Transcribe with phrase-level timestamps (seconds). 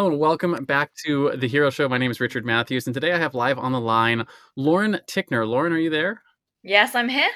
[0.00, 1.88] Oh, and welcome back to the Hero Show.
[1.88, 5.44] My name is Richard Matthews, and today I have live on the line Lauren Tickner.
[5.44, 6.22] Lauren, are you there?
[6.62, 7.30] Yes, I'm here.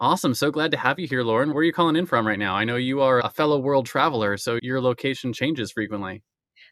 [0.00, 0.32] Awesome.
[0.32, 1.50] So glad to have you here, Lauren.
[1.50, 2.54] Where are you calling in from right now?
[2.54, 6.22] I know you are a fellow world traveler, so your location changes frequently.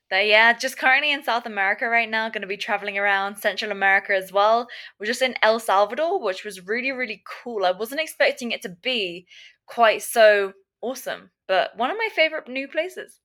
[0.09, 3.73] But yeah, just currently in South America right now, going to be traveling around Central
[3.73, 4.67] America as well.
[4.99, 7.67] We're just in El Salvador, which was really, really cool.
[7.67, 9.27] I wasn't expecting it to be
[9.67, 13.21] quite so awesome, but one of my favorite new places.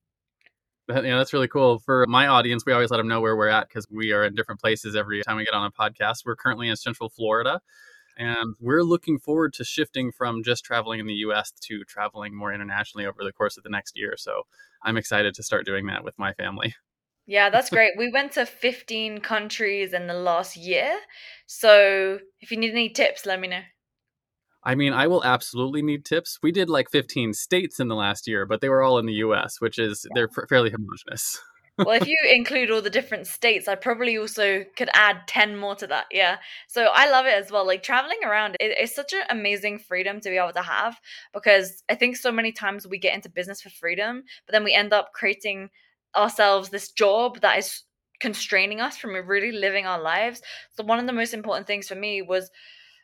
[0.94, 1.80] That, you know, that's really cool.
[1.80, 4.36] For my audience, we always let them know where we're at because we are in
[4.36, 6.26] different places every time we get on a podcast.
[6.26, 7.62] We're currently in Central Florida,
[8.18, 12.54] and we're looking forward to shifting from just traveling in the US to traveling more
[12.54, 14.16] internationally over the course of the next year.
[14.18, 14.44] So
[14.84, 16.76] I'm excited to start doing that with my family.
[17.26, 17.94] Yeah, that's great.
[17.98, 20.98] We went to 15 countries in the last year.
[21.48, 23.62] So if you need any tips, let me know.
[24.64, 26.40] I mean, I will absolutely need tips.
[26.44, 29.14] We did like 15 states in the last year, but they were all in the
[29.14, 31.40] US, which is, they're fairly homogenous.
[31.78, 35.76] well, if you include all the different states, I probably also could add 10 more
[35.76, 36.06] to that.
[36.12, 36.38] Yeah.
[36.68, 37.66] So I love it as well.
[37.66, 41.00] Like traveling around, it, it's such an amazing freedom to be able to have
[41.34, 44.74] because I think so many times we get into business for freedom, but then we
[44.74, 45.70] end up creating
[46.16, 47.84] ourselves this job that is
[48.20, 50.44] constraining us from really living our lives.
[50.78, 52.52] So one of the most important things for me was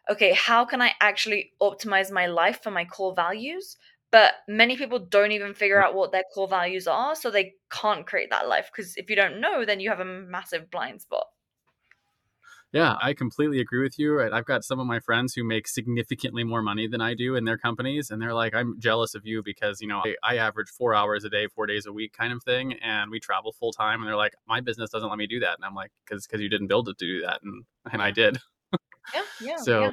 [0.10, 3.78] okay, how can I actually optimize my life for my core values?
[4.12, 5.84] But many people don't even figure mm.
[5.84, 8.70] out what their core values are, so they can't create that life.
[8.74, 11.28] Because if you don't know, then you have a massive blind spot.
[12.74, 14.22] Yeah, I completely agree with you.
[14.22, 17.46] I've got some of my friends who make significantly more money than I do in
[17.46, 20.70] their companies, and they're like, "I'm jealous of you because you know I, I average
[20.70, 23.72] four hours a day, four days a week, kind of thing, and we travel full
[23.72, 26.28] time." And they're like, "My business doesn't let me do that," and I'm like, "Because
[26.28, 28.38] because you didn't build it to do that," and and I did.
[29.14, 29.56] Yeah, yeah.
[29.58, 29.92] So yeah.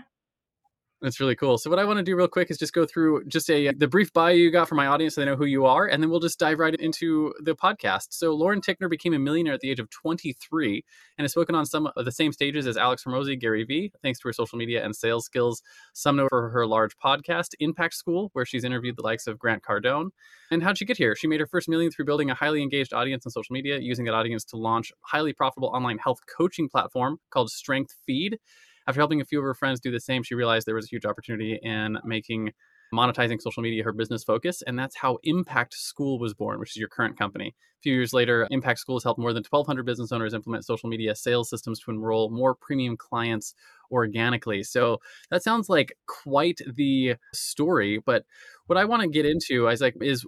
[1.05, 1.59] That's really cool.
[1.59, 3.73] So what I want to do real quick is just go through just a uh,
[3.77, 6.03] the brief bio you got for my audience so they know who you are, and
[6.03, 8.07] then we'll just dive right into the podcast.
[8.13, 10.83] So Lauren Tickner became a millionaire at the age of 23
[11.19, 14.19] and has spoken on some of the same stages as Alex Hormozi, Gary Vee, thanks
[14.21, 15.61] to her social media and sales skills.
[15.93, 19.63] Some know for her large podcast, Impact School, where she's interviewed the likes of Grant
[19.63, 20.09] Cardone.
[20.51, 21.15] And how'd she get here?
[21.15, 24.07] She made her first million through building a highly engaged audience on social media, using
[24.07, 28.39] that audience to launch a highly profitable online health coaching platform called Strength Feed.
[28.87, 30.95] After helping a few of her friends do the same, she realized there was a
[30.95, 32.53] huge opportunity in making
[32.93, 34.63] monetizing social media her business focus.
[34.63, 37.49] And that's how Impact School was born, which is your current company.
[37.49, 40.89] A few years later, Impact School has helped more than 1,200 business owners implement social
[40.89, 43.55] media sales systems to enroll more premium clients
[43.91, 44.63] organically.
[44.63, 48.01] So that sounds like quite the story.
[48.05, 48.25] But
[48.67, 50.25] what I want to get into is like, is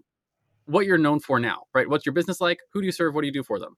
[0.66, 1.88] what you're known for now, right?
[1.88, 2.58] What's your business like?
[2.72, 3.14] Who do you serve?
[3.14, 3.76] What do you do for them?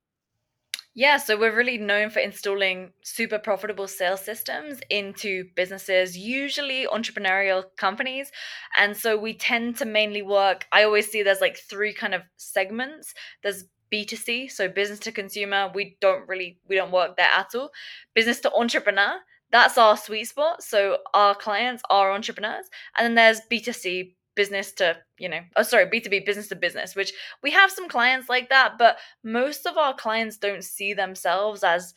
[0.95, 7.65] Yeah, so we're really known for installing super profitable sales systems into businesses, usually entrepreneurial
[7.77, 8.33] companies.
[8.77, 12.23] And so we tend to mainly work, I always see there's like three kind of
[12.37, 13.15] segments.
[13.43, 17.71] There's B2C, so business to consumer, we don't really we don't work there at all.
[18.15, 19.19] Business to entrepreneur,
[19.51, 20.63] that's our sweet spot.
[20.63, 22.67] So our clients are entrepreneurs.
[22.97, 27.13] And then there's B2C, business to you know oh sorry b2b business to business which
[27.43, 31.93] we have some clients like that but most of our clients don't see themselves as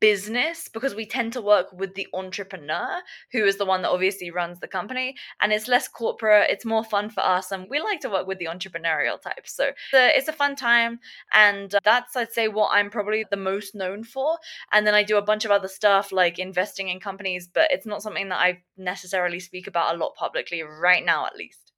[0.00, 3.00] business because we tend to work with the entrepreneur
[3.32, 6.82] who is the one that obviously runs the company and it's less corporate it's more
[6.82, 9.46] fun for us and we like to work with the entrepreneurial type.
[9.46, 11.00] So it's a fun time
[11.32, 14.38] and that's i'd say what i'm probably the most known for
[14.72, 17.86] and then i do a bunch of other stuff like investing in companies but it's
[17.86, 21.69] not something that i necessarily speak about a lot publicly right now at least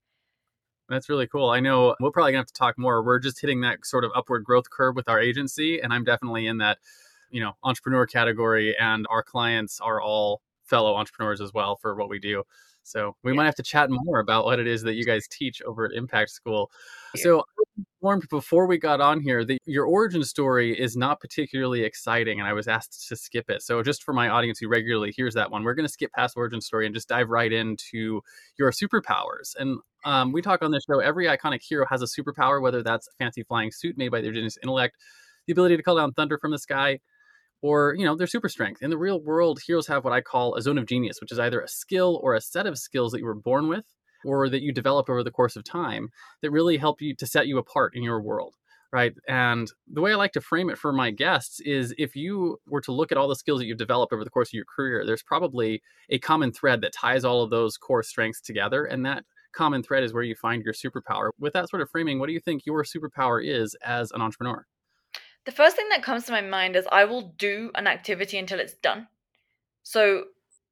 [0.93, 1.51] that's really cool.
[1.51, 3.03] I know we're probably gonna have to talk more.
[3.03, 6.47] We're just hitting that sort of upward growth curve with our agency, and I'm definitely
[6.47, 6.79] in that,
[7.31, 8.77] you know, entrepreneur category.
[8.79, 12.45] And our clients are all fellow entrepreneurs as well for what we do.
[12.85, 13.37] So we yeah.
[13.37, 15.93] might have to chat more about what it is that you guys teach over at
[15.93, 16.71] Impact School.
[17.15, 17.45] So
[17.77, 22.49] informed before we got on here that your origin story is not particularly exciting, and
[22.49, 23.63] I was asked to skip it.
[23.63, 26.37] So just for my audience who regularly hears that one, we're going to skip past
[26.37, 28.23] origin story and just dive right into
[28.59, 29.55] your superpowers.
[29.59, 31.01] And um, we talk on this show.
[31.01, 34.33] Every iconic hero has a superpower, whether that's a fancy flying suit made by their
[34.33, 34.97] genius intellect,
[35.47, 36.99] the ability to call down thunder from the sky,
[37.63, 40.55] or you know their super strength in the real world heroes have what i call
[40.55, 43.21] a zone of genius which is either a skill or a set of skills that
[43.21, 43.85] you were born with
[44.25, 46.11] or that you develop over the course of time
[46.43, 48.57] that really help you to set you apart in your world
[48.93, 52.59] right and the way i like to frame it for my guests is if you
[52.67, 54.67] were to look at all the skills that you've developed over the course of your
[54.77, 59.07] career there's probably a common thread that ties all of those core strengths together and
[59.07, 62.27] that common thread is where you find your superpower with that sort of framing what
[62.27, 64.67] do you think your superpower is as an entrepreneur
[65.45, 68.61] the first thing that comes to my mind is I will do an activity until
[68.61, 69.09] it's done.
[69.83, 70.25] So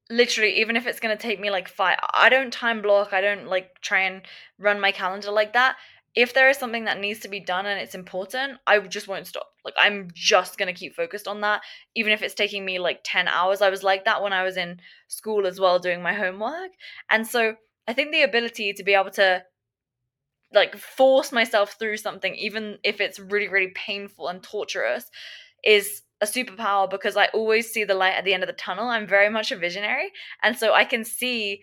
[0.08, 3.20] literally even if it's going to take me like 5 I don't time block, I
[3.20, 4.22] don't like try and
[4.58, 5.76] run my calendar like that.
[6.16, 9.28] If there is something that needs to be done and it's important, I just won't
[9.28, 9.52] stop.
[9.64, 11.62] Like I'm just going to keep focused on that
[11.94, 13.62] even if it's taking me like 10 hours.
[13.62, 16.70] I was like that when I was in school as well doing my homework.
[17.10, 17.56] And so
[17.90, 19.42] I think the ability to be able to
[20.54, 25.10] like force myself through something even if it's really really painful and torturous
[25.64, 28.88] is a superpower because I always see the light at the end of the tunnel.
[28.88, 31.62] I'm very much a visionary and so I can see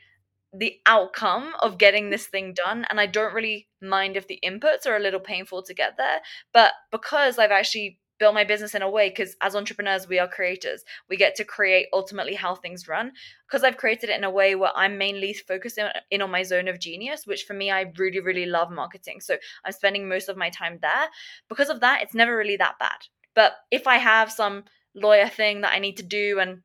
[0.54, 4.86] the outcome of getting this thing done and I don't really mind if the inputs
[4.86, 6.20] are a little painful to get there
[6.52, 10.28] but because I've actually build my business in a way because as entrepreneurs we are
[10.28, 10.84] creators.
[11.10, 13.12] We get to create ultimately how things run.
[13.48, 16.68] Because i've created it in a way where i'm mainly focusing in on my zone
[16.68, 19.22] of genius which for me i really really love marketing.
[19.22, 21.08] So i'm spending most of my time there.
[21.50, 23.08] Because of that it's never really that bad.
[23.36, 24.64] But if i have some
[24.96, 26.62] lawyer thing that i need to do and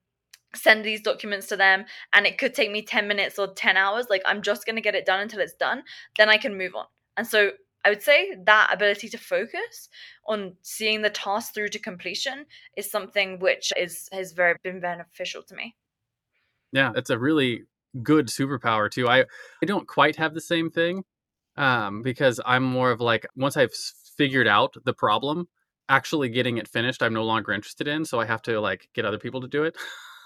[0.54, 4.06] send these documents to them and it could take me 10 minutes or 10 hours
[4.10, 5.82] like i'm just going to get it done until it's done
[6.18, 6.84] then i can move on.
[7.16, 7.52] And so
[7.84, 9.88] I would say that ability to focus
[10.26, 12.46] on seeing the task through to completion
[12.76, 15.74] is something which is has very been beneficial to me.
[16.72, 17.64] Yeah, it's a really
[18.02, 19.08] good superpower too.
[19.08, 19.20] I
[19.62, 21.04] I don't quite have the same thing
[21.56, 23.74] um, because I'm more of like once I've
[24.16, 25.48] figured out the problem,
[25.88, 28.04] actually getting it finished, I'm no longer interested in.
[28.04, 29.76] So I have to like get other people to do it.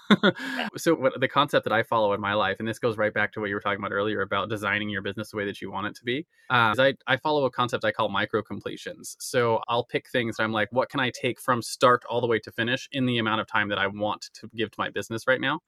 [0.77, 3.33] so what, the concept that I follow in my life, and this goes right back
[3.33, 5.71] to what you were talking about earlier about designing your business the way that you
[5.71, 9.15] want it to be, uh, I, I follow a concept I call micro completions.
[9.19, 12.39] So I'll pick things I'm like, what can I take from start all the way
[12.39, 15.27] to finish in the amount of time that I want to give to my business
[15.27, 15.61] right now?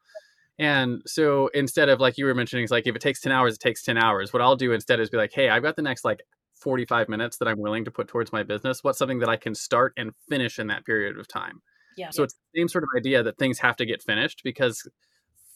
[0.57, 3.55] And so instead of like you were mentioning, it's like if it takes 10 hours,
[3.55, 4.33] it takes 10 hours.
[4.33, 6.21] What I'll do instead is be like, hey, I've got the next like
[6.55, 8.83] 45 minutes that I'm willing to put towards my business.
[8.83, 11.61] What's something that I can start and finish in that period of time?
[11.99, 12.11] Yeah.
[12.11, 14.89] So it's the same sort of idea that things have to get finished because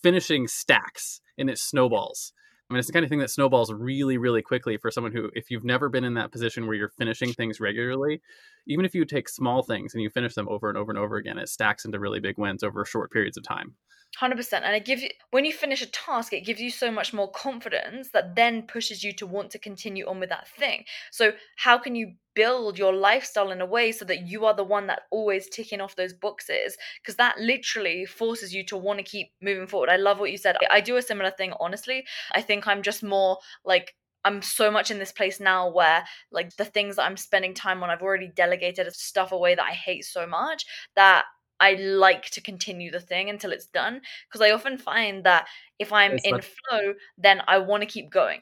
[0.02, 2.34] finishing stacks and it snowballs.
[2.70, 5.30] I mean, it's the kind of thing that snowballs really, really quickly for someone who,
[5.36, 8.22] if you've never been in that position where you're finishing things regularly,
[8.68, 11.16] even if you take small things and you finish them over and over and over
[11.16, 13.76] again, it stacks into really big wins over short periods of time.
[14.20, 17.14] 100% and it gives you when you finish a task it gives you so much
[17.14, 20.84] more confidence that then pushes you to want to continue on with that thing.
[21.12, 24.64] So how can you build your lifestyle in a way so that you are the
[24.64, 26.78] one that always ticking off those boxes?
[27.02, 29.90] Because that literally forces you to want to keep moving forward.
[29.90, 30.58] I love what you said.
[30.70, 32.06] I do a similar thing honestly.
[32.34, 33.96] I think i'm just more like
[34.26, 37.84] I'm so much in this place now where like the things that I'm spending time
[37.84, 40.66] on, I've already delegated stuff away that I hate so much
[40.96, 41.26] that
[41.64, 45.48] I like to continue the thing until it's done because I often find that
[45.80, 48.42] if I'm it's in like, flow, then I want to keep going.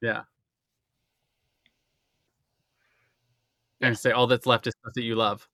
[0.00, 0.22] Yeah.
[3.80, 5.48] And say all that's left is stuff that you love.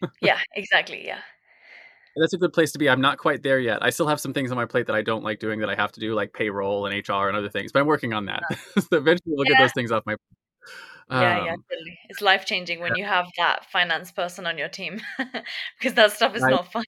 [0.22, 1.04] yeah, exactly.
[1.04, 1.18] Yeah.
[2.16, 2.88] That's a good place to be.
[2.88, 3.82] I'm not quite there yet.
[3.82, 5.74] I still have some things on my plate that I don't like doing that I
[5.74, 7.72] have to do, like payroll and HR and other things.
[7.72, 8.42] But I'm working on that.
[8.78, 9.54] so eventually, we'll yeah.
[9.54, 10.14] get those things off my.
[11.10, 11.90] Yeah, yeah, totally.
[11.90, 13.04] Um, it's life changing when yeah.
[13.04, 15.00] you have that finance person on your team
[15.78, 16.84] because that stuff is I, not fun.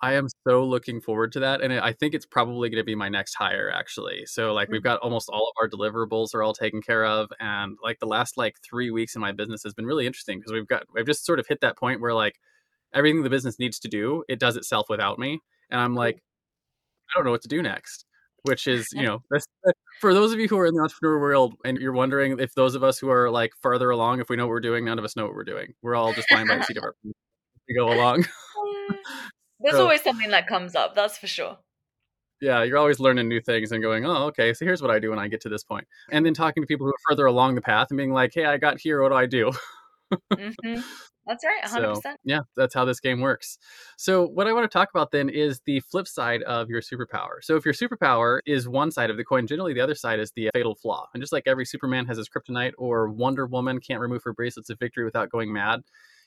[0.00, 2.96] I am so looking forward to that, and I think it's probably going to be
[2.96, 4.26] my next hire, actually.
[4.26, 4.72] So, like, mm-hmm.
[4.72, 8.06] we've got almost all of our deliverables are all taken care of, and like the
[8.06, 11.06] last like three weeks in my business has been really interesting because we've got we've
[11.06, 12.40] just sort of hit that point where like
[12.92, 15.38] everything the business needs to do, it does itself without me,
[15.70, 16.16] and I'm like,
[17.10, 18.04] I don't know what to do next
[18.42, 19.22] which is you know
[20.00, 22.74] for those of you who are in the entrepreneur world and you're wondering if those
[22.74, 25.04] of us who are like farther along if we know what we're doing none of
[25.04, 25.74] us know what we're doing.
[25.82, 27.18] We're all just flying by the seat of our pants.
[27.68, 28.26] We go along.
[29.60, 31.58] There's so, always something that comes up that's for sure.
[32.40, 35.10] Yeah you're always learning new things and going oh okay so here's what i do
[35.10, 35.86] when i get to this point.
[36.10, 38.44] And then talking to people who are further along the path and being like hey
[38.44, 39.52] i got here what do i do?
[40.32, 40.80] Mm-hmm.
[41.26, 42.02] That's right, 100%.
[42.02, 43.58] So, yeah, that's how this game works.
[43.96, 47.42] So, what I want to talk about then is the flip side of your superpower.
[47.42, 50.32] So, if your superpower is one side of the coin, generally the other side is
[50.32, 51.06] the fatal flaw.
[51.14, 54.70] And just like every Superman has his kryptonite or Wonder Woman can't remove her bracelets
[54.70, 55.82] of victory without going mad,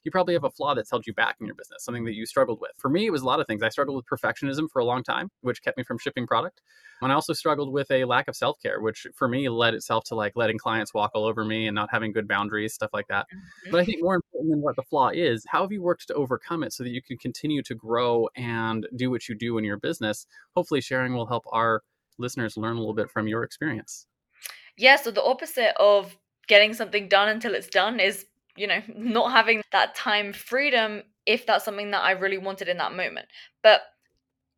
[0.05, 2.25] you probably have a flaw that's held you back in your business, something that you
[2.27, 2.71] struggled with.
[2.77, 3.63] For me, it was a lot of things.
[3.63, 6.61] I struggled with perfectionism for a long time, which kept me from shipping product.
[7.01, 10.03] And I also struggled with a lack of self care, which for me led itself
[10.05, 13.07] to like letting clients walk all over me and not having good boundaries, stuff like
[13.07, 13.25] that.
[13.33, 13.71] Mm-hmm.
[13.71, 16.13] But I think more important than what the flaw is, how have you worked to
[16.13, 19.65] overcome it so that you can continue to grow and do what you do in
[19.65, 20.27] your business?
[20.55, 21.81] Hopefully, sharing will help our
[22.19, 24.05] listeners learn a little bit from your experience.
[24.77, 26.15] Yeah, so the opposite of
[26.47, 31.45] getting something done until it's done is you know, not having that time freedom if
[31.45, 33.27] that's something that I really wanted in that moment.
[33.63, 33.81] But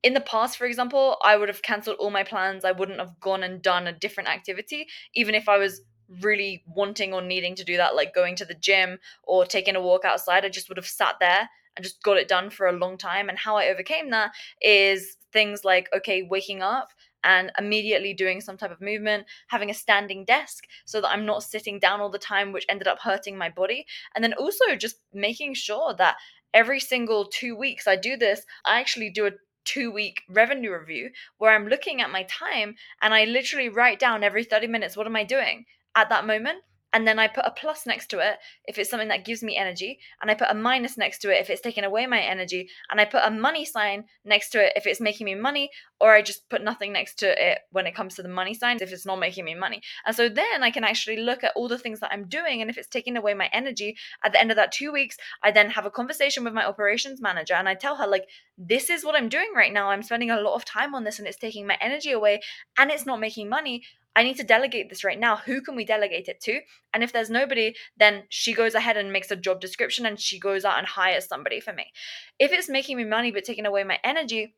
[0.03, 2.65] in the past, for example, I would have cancelled all my plans.
[2.65, 5.81] I wouldn't have gone and done a different activity, even if I was
[6.21, 9.81] really wanting or needing to do that, like going to the gym or taking a
[9.81, 10.45] walk outside.
[10.45, 13.29] I just would have sat there and just got it done for a long time.
[13.29, 16.89] And how I overcame that is things like, okay, waking up,
[17.27, 21.43] and immediately doing some type of movement, having a standing desk so that I'm not
[21.43, 23.85] sitting down all the time, which ended up hurting my body.
[24.15, 26.15] And then also just making sure that
[26.53, 29.31] every single two weeks I do this, I actually do a
[29.65, 34.23] two week revenue review where I'm looking at my time and I literally write down
[34.23, 36.59] every 30 minutes what am I doing at that moment
[36.93, 39.57] and then I put a plus next to it if it's something that gives me
[39.57, 42.69] energy, and I put a minus next to it if it's taking away my energy,
[42.89, 46.13] and I put a money sign next to it if it's making me money, or
[46.13, 48.91] I just put nothing next to it when it comes to the money signs if
[48.91, 49.81] it's not making me money.
[50.05, 52.69] And so then I can actually look at all the things that I'm doing, and
[52.69, 55.69] if it's taking away my energy, at the end of that two weeks, I then
[55.71, 58.27] have a conversation with my operations manager and I tell her, like,
[58.57, 59.89] this is what I'm doing right now.
[59.89, 62.41] I'm spending a lot of time on this and it's taking my energy away
[62.77, 63.83] and it's not making money.
[64.17, 65.35] I need to delegate this right now.
[65.35, 66.61] Who can we delegate it to?
[66.91, 70.39] And if there's nobody, then she goes ahead and makes a job description and she
[70.39, 71.91] goes out and hires somebody for me.
[72.39, 74.55] If it's making me money but taking away my energy,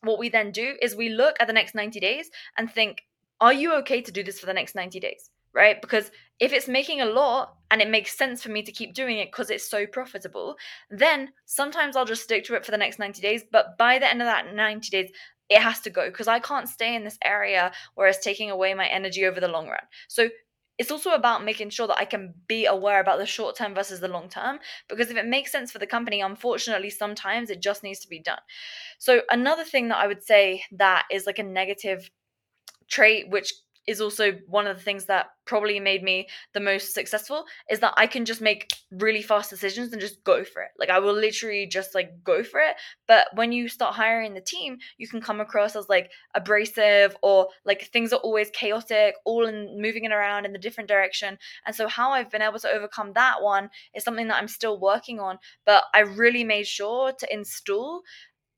[0.00, 3.02] what we then do is we look at the next 90 days and think,
[3.38, 5.28] are you okay to do this for the next 90 days?
[5.52, 5.78] Right?
[5.78, 9.18] Because if it's making a lot and it makes sense for me to keep doing
[9.18, 10.56] it because it's so profitable,
[10.90, 13.44] then sometimes I'll just stick to it for the next 90 days.
[13.52, 15.10] But by the end of that 90 days,
[15.54, 18.74] it has to go because I can't stay in this area where it's taking away
[18.74, 19.82] my energy over the long run.
[20.08, 20.28] So
[20.78, 24.00] it's also about making sure that I can be aware about the short term versus
[24.00, 27.82] the long term because if it makes sense for the company, unfortunately, sometimes it just
[27.82, 28.40] needs to be done.
[28.98, 32.10] So, another thing that I would say that is like a negative
[32.88, 33.52] trait, which
[33.86, 37.94] is also one of the things that probably made me the most successful is that
[37.96, 40.70] I can just make really fast decisions and just go for it.
[40.78, 42.76] Like I will literally just like go for it.
[43.08, 47.48] But when you start hiring the team, you can come across as like abrasive or
[47.64, 51.36] like things are always chaotic, all in moving it around in the different direction.
[51.66, 54.78] And so how I've been able to overcome that one is something that I'm still
[54.78, 55.38] working on.
[55.66, 58.02] But I really made sure to install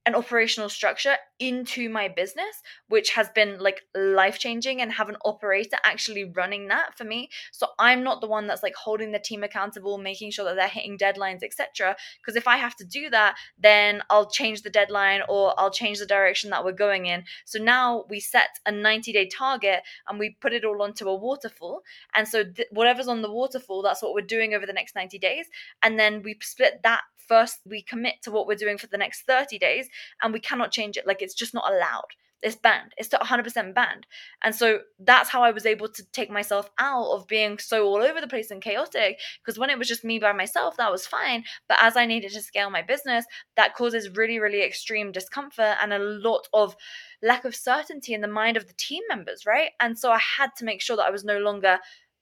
[0.07, 5.17] an operational structure into my business which has been like life changing and have an
[5.25, 7.29] operator actually running that for me.
[7.53, 10.69] So i'm not the one that's like holding the team accountable making sure that they're
[10.69, 15.21] hitting deadlines etc because if i have to do that then i'll change the deadline
[15.29, 17.25] or i'll change the direction that we're going in.
[17.45, 21.14] So now we set a 90 day target and we put it all onto a
[21.14, 21.83] waterfall.
[22.14, 25.19] And so th- whatever's on the waterfall that's what we're doing over the next 90
[25.19, 25.47] days.
[25.83, 29.23] And then we split that first we commit to what we're doing for the next
[29.23, 29.88] 30 days
[30.23, 31.07] and we cannot change it.
[31.07, 32.09] Like it's just not allowed.
[32.45, 32.93] It's banned.
[32.99, 34.07] It's 100% banned.
[34.43, 38.03] And so that's how i was able to take myself out of being so all
[38.03, 41.07] over the place and chaotic because when it was just me by myself that was
[41.07, 41.45] fine.
[41.69, 43.25] But as i needed to scale my business
[43.57, 46.76] that causes really really extreme discomfort and a lot of
[47.23, 49.71] lack of certainty in the mind of the team members right?
[49.81, 51.79] And so i had to make sure that i was no longer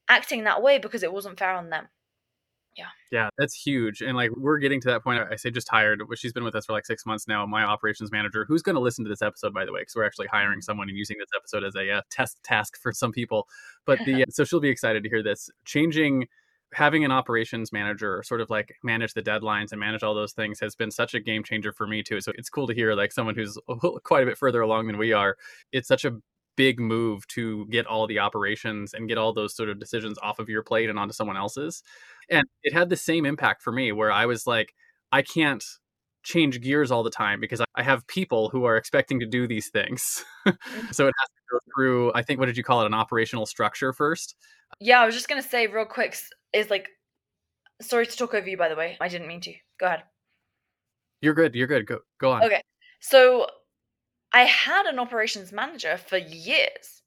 [0.09, 1.89] acting that way because it wasn't fair on them
[2.77, 2.87] yeah.
[3.11, 4.01] Yeah, that's huge.
[4.01, 5.21] And like we're getting to that point.
[5.31, 7.45] I say just hired, but she's been with us for like six months now.
[7.45, 10.07] My operations manager, who's going to listen to this episode, by the way, because we're
[10.07, 10.63] actually hiring mm-hmm.
[10.63, 13.47] someone and using this episode as a uh, test task for some people.
[13.85, 15.51] But the so she'll be excited to hear this.
[15.65, 16.27] Changing
[16.73, 20.59] having an operations manager sort of like manage the deadlines and manage all those things
[20.59, 23.13] has been such a game changer for me too so it's cool to hear like
[23.13, 23.59] someone who's
[24.05, 25.37] quite a bit further along than we are
[25.71, 26.13] it's such a
[26.57, 30.39] big move to get all the operations and get all those sort of decisions off
[30.39, 31.83] of your plate and onto someone else's.
[32.29, 34.75] And it had the same impact for me where I was like,
[35.11, 35.65] I can't
[36.23, 39.69] change gears all the time because I have people who are expecting to do these
[39.69, 40.25] things.
[40.91, 42.87] So it has to go through, I think, what did you call it?
[42.87, 44.35] An operational structure first?
[44.81, 46.17] Yeah, I was just going to say real quick
[46.53, 46.89] is like,
[47.81, 48.97] sorry to talk over you, by the way.
[49.01, 49.55] I didn't mean to.
[49.79, 50.03] Go ahead.
[51.21, 51.55] You're good.
[51.55, 51.87] You're good.
[51.87, 52.43] Go, go on.
[52.45, 52.61] Okay.
[53.01, 53.47] So
[54.33, 57.03] I had an operations manager for years,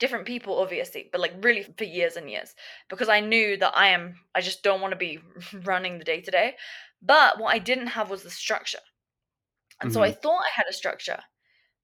[0.00, 2.54] different people obviously but like really for years and years
[2.88, 5.20] because i knew that i am i just don't want to be
[5.64, 6.56] running the day to day
[7.00, 8.78] but what i didn't have was the structure
[9.80, 9.94] and mm-hmm.
[9.94, 10.20] so i mm-hmm.
[10.20, 11.20] thought i had a structure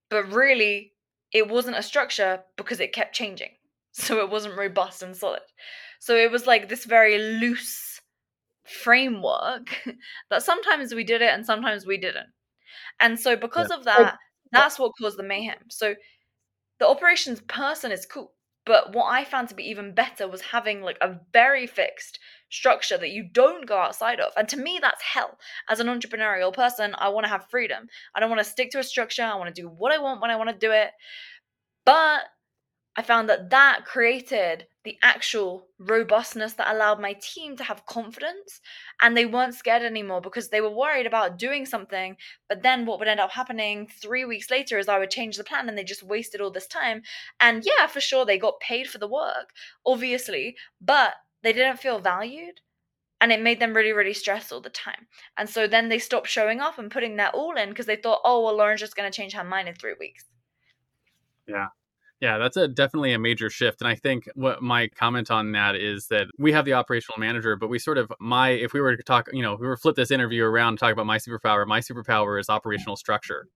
[0.09, 0.95] but really
[1.33, 3.50] it wasn't a structure because it kept changing
[3.93, 5.43] so it wasn't robust and solid
[6.00, 8.00] so it was like this very loose
[8.65, 9.83] framework
[10.31, 12.29] that sometimes we did it and sometimes we didn't
[12.99, 13.76] and so because yeah.
[13.76, 14.19] of that
[14.53, 15.59] that's what caused the mayhem.
[15.69, 15.95] So
[16.79, 18.33] the operations person is cool
[18.65, 22.19] but what i found to be even better was having like a very fixed
[22.50, 24.33] structure that you don't go outside of.
[24.37, 25.38] And to me that's hell.
[25.69, 27.88] As an entrepreneurial person i want to have freedom.
[28.15, 29.23] I don't want to stick to a structure.
[29.23, 30.91] I want to do what i want when i want to do it.
[31.85, 32.23] But
[32.99, 38.61] I found that that created the actual robustness that allowed my team to have confidence
[39.03, 42.17] and they weren't scared anymore because they were worried about doing something
[42.49, 45.45] but then what would end up happening 3 weeks later is I would change the
[45.45, 47.03] plan and they just wasted all this time.
[47.41, 49.50] And yeah for sure they got paid for the work
[49.85, 52.61] obviously but they didn't feel valued
[53.21, 55.07] and it made them really really stressed all the time.
[55.37, 58.21] And so then they stopped showing up and putting their all in because they thought
[58.25, 60.25] oh well Lauren's just going to change her mind in 3 weeks.
[61.47, 61.67] Yeah
[62.20, 63.82] yeah, that's a definitely a major shift.
[63.82, 67.56] And I think what my comment on that is that we have the operational manager,
[67.56, 69.76] but we sort of my if we were to talk, you know, if we were
[69.76, 73.49] to flip this interview around and talk about my superpower, my superpower is operational structure.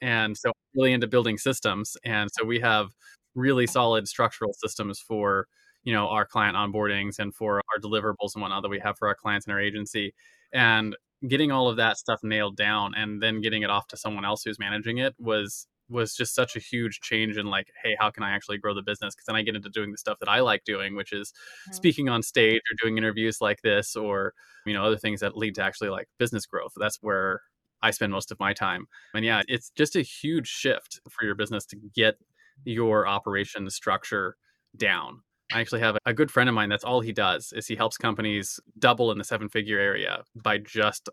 [0.00, 1.96] And so I'm really into building systems.
[2.04, 2.88] And so we have
[3.34, 5.46] really solid structural systems for,
[5.84, 9.08] you know, our client onboardings and for our deliverables and whatnot that we have for
[9.08, 10.14] our clients and our agency.
[10.52, 10.96] And
[11.28, 14.42] getting all of that stuff nailed down and then getting it off to someone else
[14.44, 18.22] who's managing it was was just such a huge change in like hey how can
[18.22, 20.40] i actually grow the business because then i get into doing the stuff that i
[20.40, 21.74] like doing which is mm-hmm.
[21.74, 24.32] speaking on stage or doing interviews like this or
[24.64, 27.42] you know other things that lead to actually like business growth that's where
[27.82, 31.34] i spend most of my time and yeah it's just a huge shift for your
[31.34, 32.16] business to get
[32.64, 34.36] your operation structure
[34.76, 36.68] down I actually have a good friend of mine.
[36.68, 40.58] That's all he does is he helps companies double in the seven figure area by
[40.58, 41.08] just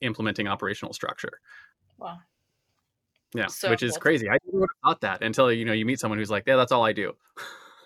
[0.00, 1.40] implementing operational structure.
[1.98, 2.18] Wow.
[3.36, 4.28] Yeah, so which is crazy.
[4.28, 6.84] I never thought that until you know you meet someone who's like, "Yeah, that's all
[6.84, 7.12] I do."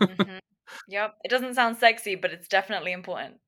[0.00, 0.38] mm-hmm.
[0.88, 3.38] Yep, it doesn't sound sexy, but it's definitely important.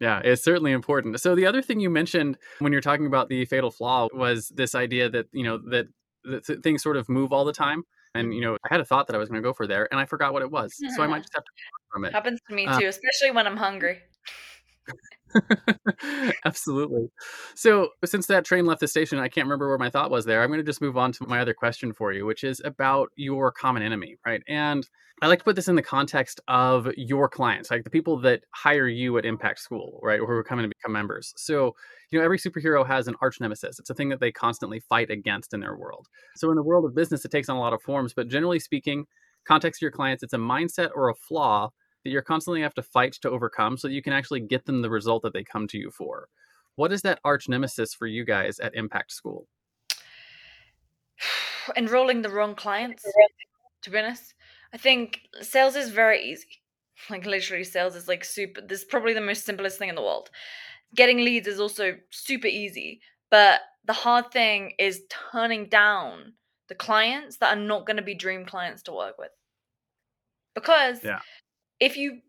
[0.00, 1.20] Yeah, it's certainly important.
[1.20, 4.74] So the other thing you mentioned when you're talking about the fatal flaw was this
[4.74, 5.86] idea that you know that,
[6.24, 7.84] that things sort of move all the time.
[8.14, 9.86] And you know, I had a thought that I was going to go for there,
[9.92, 10.74] and I forgot what it was.
[10.96, 12.12] So I might just have to come from it.
[12.12, 14.00] Happens to me uh too, especially when I'm hungry.
[16.44, 17.08] Absolutely.
[17.54, 20.42] So, since that train left the station, I can't remember where my thought was there.
[20.42, 23.08] I'm going to just move on to my other question for you, which is about
[23.16, 24.42] your common enemy, right?
[24.48, 24.86] And
[25.20, 28.42] I like to put this in the context of your clients, like the people that
[28.54, 31.32] hire you at Impact School, right, or who are coming to become members.
[31.36, 31.74] So,
[32.10, 33.78] you know, every superhero has an arch nemesis.
[33.78, 36.08] It's a thing that they constantly fight against in their world.
[36.36, 38.58] So, in the world of business, it takes on a lot of forms, but generally
[38.58, 39.06] speaking,
[39.46, 41.70] context to your clients, it's a mindset or a flaw
[42.04, 44.82] that you're constantly have to fight to overcome so that you can actually get them
[44.82, 46.28] the result that they come to you for.
[46.76, 49.46] What is that arch nemesis for you guys at Impact School?
[51.76, 53.04] Enrolling the wrong clients,
[53.82, 54.34] to be honest.
[54.72, 56.46] I think sales is very easy.
[57.10, 60.02] Like literally sales is like super this is probably the most simplest thing in the
[60.02, 60.30] world.
[60.94, 66.34] Getting leads is also super easy, but the hard thing is turning down
[66.68, 69.32] the clients that are not going to be dream clients to work with.
[70.54, 71.18] Because yeah
[71.82, 72.20] if you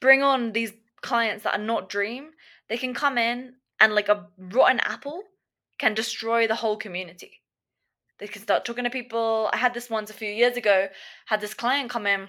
[0.00, 2.32] bring on these clients that are not dream,
[2.68, 5.22] they can come in and like a rotten apple
[5.78, 7.40] can destroy the whole community.
[8.18, 9.48] They can start talking to people.
[9.50, 10.88] I had this once a few years ago,
[11.24, 12.28] had this client come in,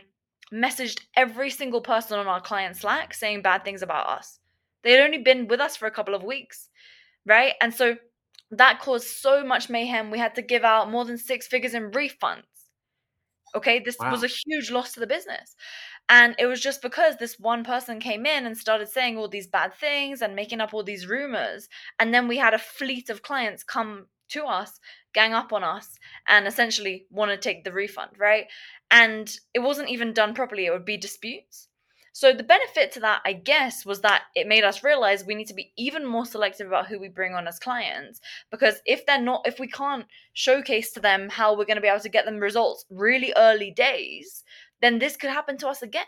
[0.54, 4.40] messaged every single person on our client Slack saying bad things about us.
[4.84, 6.70] They had only been with us for a couple of weeks,
[7.26, 7.56] right?
[7.60, 7.98] And so
[8.52, 10.12] that caused so much mayhem.
[10.12, 12.44] We had to give out more than six figures in refunds.
[13.56, 14.12] Okay, this wow.
[14.12, 15.56] was a huge loss to the business.
[16.10, 19.48] And it was just because this one person came in and started saying all these
[19.48, 21.70] bad things and making up all these rumors.
[22.00, 24.80] And then we had a fleet of clients come to us,
[25.14, 28.46] gang up on us, and essentially want to take the refund, right?
[28.90, 31.68] And it wasn't even done properly, it would be disputes.
[32.12, 35.48] So the benefit to that, I guess, was that it made us realize we need
[35.48, 38.20] to be even more selective about who we bring on as clients
[38.52, 41.88] because if they're not if we can't showcase to them how we're going to be
[41.88, 44.44] able to get them results really early days,
[44.82, 46.06] then this could happen to us again.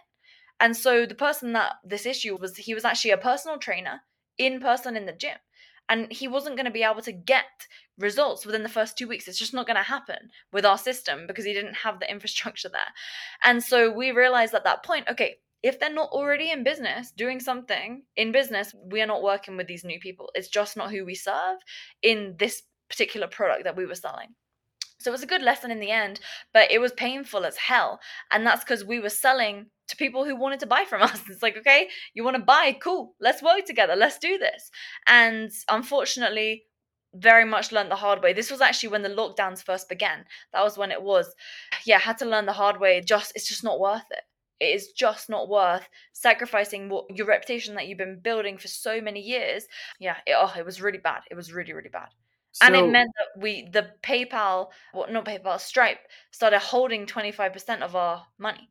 [0.60, 4.02] And so the person that this issue was, he was actually a personal trainer
[4.38, 5.38] in person in the gym.
[5.90, 9.28] And he wasn't going to be able to get results within the first two weeks.
[9.28, 12.70] It's just not going to happen with our system because he didn't have the infrastructure
[12.70, 12.94] there.
[13.44, 17.40] And so we realized at that point, okay, if they're not already in business doing
[17.40, 20.32] something in business, we are not working with these new people.
[20.34, 21.58] It's just not who we serve
[22.02, 24.36] in this particular product that we were selling.
[25.02, 26.20] So it was a good lesson in the end,
[26.54, 28.00] but it was painful as hell.
[28.32, 31.22] And that's because we were selling to people who wanted to buy from us.
[31.30, 32.78] It's like, okay, you want to buy?
[32.82, 33.16] Cool.
[33.20, 33.96] Let's work together.
[33.96, 34.70] Let's do this.
[35.08, 36.66] And unfortunately,
[37.14, 38.32] very much learned the hard way.
[38.32, 40.26] This was actually when the lockdowns first began.
[40.54, 41.34] That was when it was.
[41.86, 43.02] Yeah, had to learn the hard way.
[43.02, 44.24] Just it's just not worth it.
[44.62, 49.02] It is just not worth sacrificing what your reputation that you've been building for so
[49.02, 49.66] many years.
[50.00, 51.24] Yeah, it, oh, it was really bad.
[51.32, 52.10] It was really, really bad.
[52.54, 56.00] So, and it meant that we the PayPal, well, not PayPal, Stripe
[56.32, 58.70] started holding 25% of our money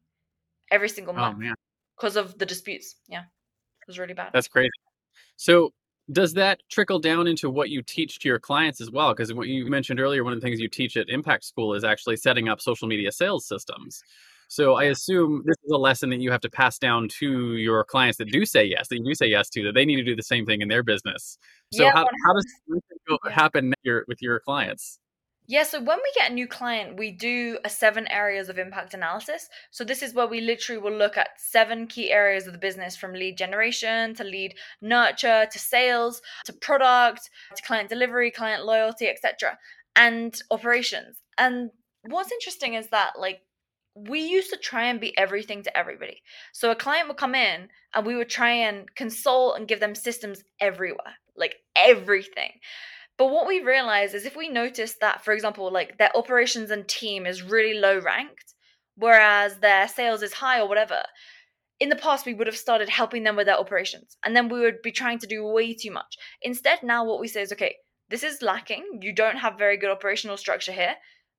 [0.70, 1.54] every single oh, month oh,
[1.96, 2.96] because of the disputes.
[3.08, 3.20] Yeah.
[3.20, 4.30] It was really bad.
[4.32, 4.70] That's crazy.
[5.36, 5.72] So
[6.12, 9.12] does that trickle down into what you teach to your clients as well?
[9.12, 11.84] Because what you mentioned earlier, one of the things you teach at Impact School is
[11.84, 14.02] actually setting up social media sales systems.
[14.50, 17.84] So I assume this is a lesson that you have to pass down to your
[17.84, 20.02] clients that do say yes, that you do say yes to, that they need to
[20.02, 21.38] do the same thing in their business.
[21.72, 24.98] So yeah, how, how does this happen with your clients?
[25.46, 28.92] Yeah, so when we get a new client, we do a seven areas of impact
[28.92, 29.48] analysis.
[29.70, 32.96] So this is where we literally will look at seven key areas of the business
[32.96, 39.06] from lead generation to lead nurture to sales to product to client delivery, client loyalty,
[39.06, 39.58] etc.
[39.94, 41.18] and operations.
[41.38, 41.70] And
[42.02, 43.42] what's interesting is that like
[43.94, 46.22] we used to try and be everything to everybody.
[46.52, 49.94] So a client would come in and we would try and console and give them
[49.94, 52.52] systems everywhere, like everything.
[53.18, 56.86] But what we realized is if we notice that, for example, like their operations and
[56.88, 58.54] team is really low ranked,
[58.96, 61.02] whereas their sales is high or whatever,
[61.80, 64.60] in the past we would have started helping them with their operations and then we
[64.60, 66.16] would be trying to do way too much.
[66.42, 67.74] Instead, now what we say is okay,
[68.08, 69.00] this is lacking.
[69.00, 70.94] You don't have very good operational structure here.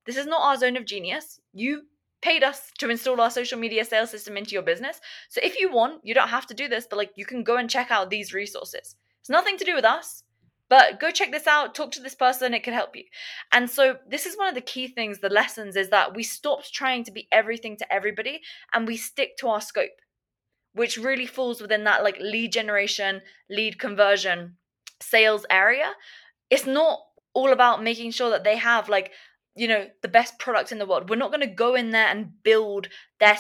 [0.06, 1.40] This is not our zone of genius.
[1.54, 1.84] You
[2.22, 5.00] paid us to install our social media sales system into your business.
[5.30, 7.58] So if you want, you don't have to do this, but like you can go
[7.58, 8.96] and check out these resources.
[9.20, 10.24] It's nothing to do with us,
[10.70, 13.04] but go check this out, talk to this person, it could help you.
[13.52, 16.74] And so this is one of the key things, the lessons is that we stopped
[16.74, 18.42] trying to be everything to everybody
[18.74, 19.90] and we stick to our scope,
[20.74, 24.56] which really falls within that like lead generation, lead conversion,
[25.02, 25.92] sales area.
[26.50, 27.00] It's not
[27.34, 29.12] all about making sure that they have like
[29.56, 31.10] you know the best product in the world.
[31.10, 32.88] We're not going to go in there and build
[33.20, 33.38] their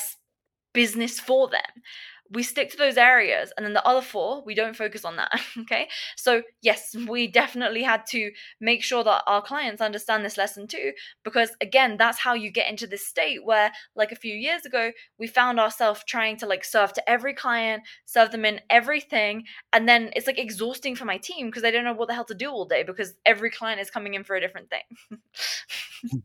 [0.73, 1.83] business for them
[2.31, 5.31] we stick to those areas and then the other four we don't focus on that
[5.59, 5.87] okay?
[6.15, 10.93] So yes we definitely had to make sure that our clients understand this lesson too
[11.23, 14.91] because again that's how you get into this state where like a few years ago
[15.17, 19.87] we found ourselves trying to like serve to every client serve them in everything and
[19.87, 22.33] then it's like exhausting for my team because they don't know what the hell to
[22.33, 25.19] do all day because every client is coming in for a different thing.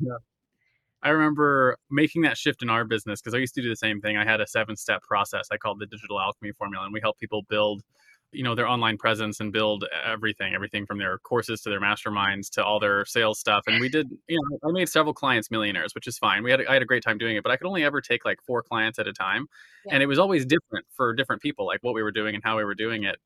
[0.01, 0.17] Yeah
[1.07, 4.01] I remember making that shift in our business because I used to do the same
[4.01, 4.17] thing.
[4.17, 7.17] I had a seven step process I called the digital alchemy formula, and we help
[7.19, 7.83] people build
[8.33, 12.51] you know their online presence and build everything everything from their courses to their masterminds
[12.51, 15.95] to all their sales stuff and we did you know i made several clients millionaires
[15.95, 17.69] which is fine we had i had a great time doing it but i could
[17.69, 19.47] only ever take like four clients at a time
[19.87, 19.95] yeah.
[19.95, 22.57] and it was always different for different people like what we were doing and how
[22.57, 23.17] we were doing it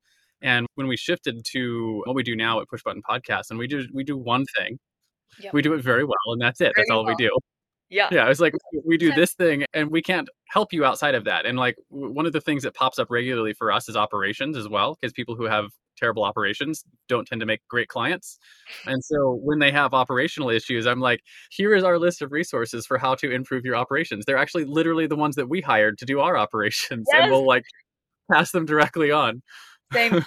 [0.42, 3.66] and when we shifted to what we do now at push button podcast and we
[3.66, 4.78] do we do one thing
[5.40, 5.54] yep.
[5.54, 7.14] we do it very well and that's it very that's all well.
[7.16, 7.30] we do
[7.90, 8.08] yeah.
[8.12, 8.30] Yeah.
[8.30, 8.54] It's like
[8.86, 11.44] we do this thing and we can't help you outside of that.
[11.44, 14.68] And like one of the things that pops up regularly for us is operations as
[14.68, 15.66] well, because people who have
[15.98, 18.38] terrible operations don't tend to make great clients.
[18.86, 22.86] And so when they have operational issues, I'm like, here is our list of resources
[22.86, 24.24] for how to improve your operations.
[24.24, 27.22] They're actually literally the ones that we hired to do our operations yes.
[27.22, 27.64] and we'll like
[28.32, 29.42] pass them directly on.
[29.92, 30.24] Same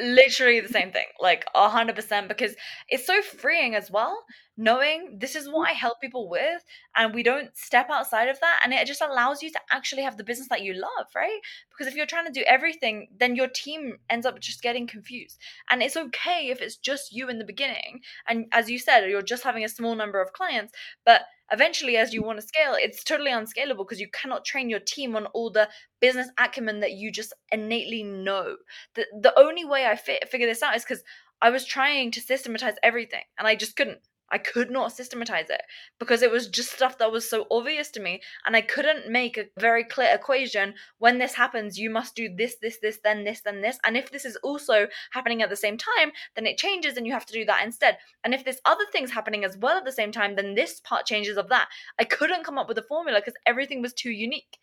[0.00, 2.54] literally the same thing like 100% because
[2.88, 4.24] it's so freeing as well
[4.56, 5.76] knowing this is what i mm.
[5.76, 6.64] help people with
[6.96, 10.16] and we don't step outside of that and it just allows you to actually have
[10.16, 11.40] the business that you love right?
[11.70, 15.38] Because if you're trying to do everything then your team ends up just getting confused
[15.70, 19.22] and it's okay if it's just you in the beginning and as you said you're
[19.22, 20.72] just having a small number of clients
[21.04, 21.22] but
[21.52, 25.14] eventually as you want to scale it's totally unscalable because you cannot train your team
[25.16, 25.68] on all the
[26.00, 28.56] business acumen that you just innately know.
[28.94, 31.02] The, the only way i fit, figure this out is because
[31.40, 35.62] i was trying to systematize everything and i just couldn't I could not systematize it
[35.98, 38.20] because it was just stuff that was so obvious to me.
[38.44, 40.74] And I couldn't make a very clear equation.
[40.98, 43.78] When this happens, you must do this, this, this, then this, then this.
[43.84, 47.12] And if this is also happening at the same time, then it changes and you
[47.12, 47.98] have to do that instead.
[48.24, 51.06] And if this other thing's happening as well at the same time, then this part
[51.06, 51.68] changes of that.
[51.98, 54.58] I couldn't come up with a formula because everything was too unique.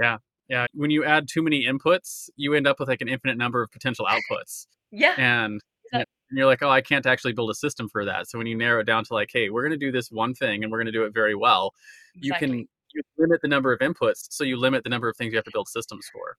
[0.00, 0.18] Yeah.
[0.48, 0.66] Yeah.
[0.74, 3.70] When you add too many inputs, you end up with like an infinite number of
[3.70, 4.66] potential outputs.
[4.90, 5.14] yeah.
[5.16, 5.60] And
[5.92, 6.06] and
[6.38, 8.28] you're like, oh, I can't actually build a system for that.
[8.28, 10.34] So when you narrow it down to like, hey, we're going to do this one
[10.34, 11.74] thing and we're going to do it very well,
[12.14, 12.48] exactly.
[12.48, 15.32] you can you limit the number of inputs, so you limit the number of things
[15.32, 16.36] you have to build systems for.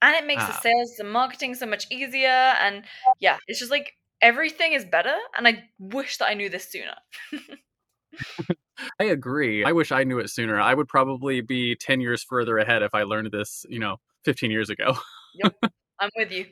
[0.00, 0.60] And it makes the ah.
[0.62, 2.28] sales and marketing so much easier.
[2.28, 2.84] And
[3.18, 5.16] yeah, it's just like everything is better.
[5.36, 6.94] And I wish that I knew this sooner.
[9.00, 9.64] I agree.
[9.64, 10.60] I wish I knew it sooner.
[10.60, 14.50] I would probably be 10 years further ahead if I learned this, you know, 15
[14.50, 14.96] years ago.
[15.34, 15.54] yep.
[16.00, 16.46] I'm with you.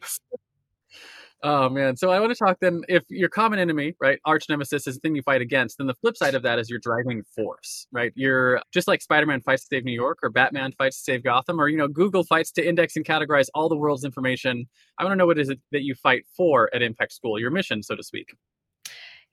[1.43, 1.97] Oh man.
[1.97, 5.01] So I want to talk then if your common enemy, right, arch nemesis is the
[5.01, 8.13] thing you fight against, then the flip side of that is your driving force, right?
[8.15, 11.61] You're just like Spider-Man fights to save New York or Batman fights to save Gotham
[11.61, 14.67] or you know, Google fights to index and categorize all the world's information.
[14.99, 17.51] I want to know what is it that you fight for at Impact School, your
[17.51, 18.35] mission, so to speak.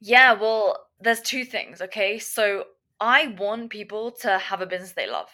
[0.02, 2.20] Yeah, well, there's two things, okay?
[2.20, 2.66] So
[3.00, 5.30] I want people to have a business they love.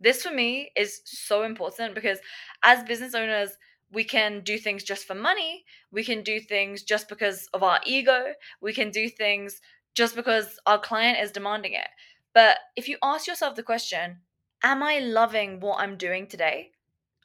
[0.00, 2.18] This for me is so important because
[2.62, 3.50] as business owners,
[3.92, 5.64] we can do things just for money.
[5.90, 8.32] We can do things just because of our ego.
[8.60, 9.60] We can do things
[9.94, 11.88] just because our client is demanding it.
[12.34, 14.18] But if you ask yourself the question,
[14.64, 16.70] Am I loving what I'm doing today?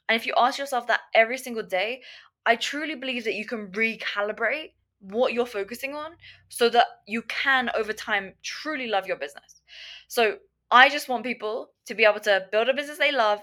[0.08, 2.02] And if you ask yourself that every single day,
[2.44, 6.12] I truly believe that you can recalibrate what you're focusing on
[6.48, 9.60] so that you can, over time, truly love your business.
[10.08, 10.38] So
[10.70, 13.40] I just want people to be able to build a business they love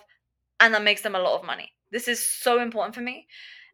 [0.59, 1.71] and that makes them a lot of money.
[1.91, 3.28] This is so important for me.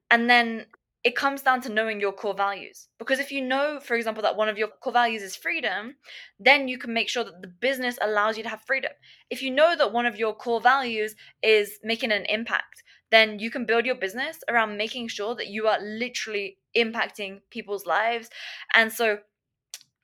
[0.10, 0.66] And then
[1.04, 2.88] it comes down to knowing your core values.
[3.00, 5.96] Because if you know, for example, that one of your core values is freedom,
[6.40, 8.92] then you can make sure that the business allows you to have freedom.
[9.30, 13.50] If you know that one of your core values is making an impact, then you
[13.50, 18.30] can build your business around making sure that you are literally impacting people's lives.
[18.76, 19.20] And so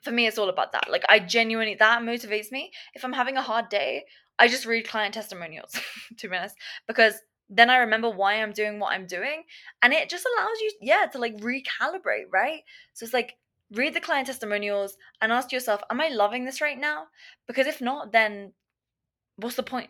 [0.02, 0.89] for me, it's all about that.
[0.89, 2.72] Like, I genuinely, that motivates me.
[2.93, 4.06] If I'm having a hard day,
[4.39, 5.80] I just read client testimonials,
[6.17, 6.56] to be honest,
[6.88, 7.15] because
[7.49, 9.43] then I remember why I'm doing what I'm doing.
[9.81, 12.62] And it just allows you, yeah, to like recalibrate, right?
[12.93, 13.36] So it's like,
[13.71, 17.07] read the client testimonials and ask yourself, am I loving this right now?
[17.47, 18.53] Because if not, then
[19.38, 19.89] what's the point?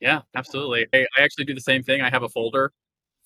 [0.00, 0.86] Yeah, absolutely.
[0.92, 2.00] I, I actually do the same thing.
[2.00, 2.72] I have a folder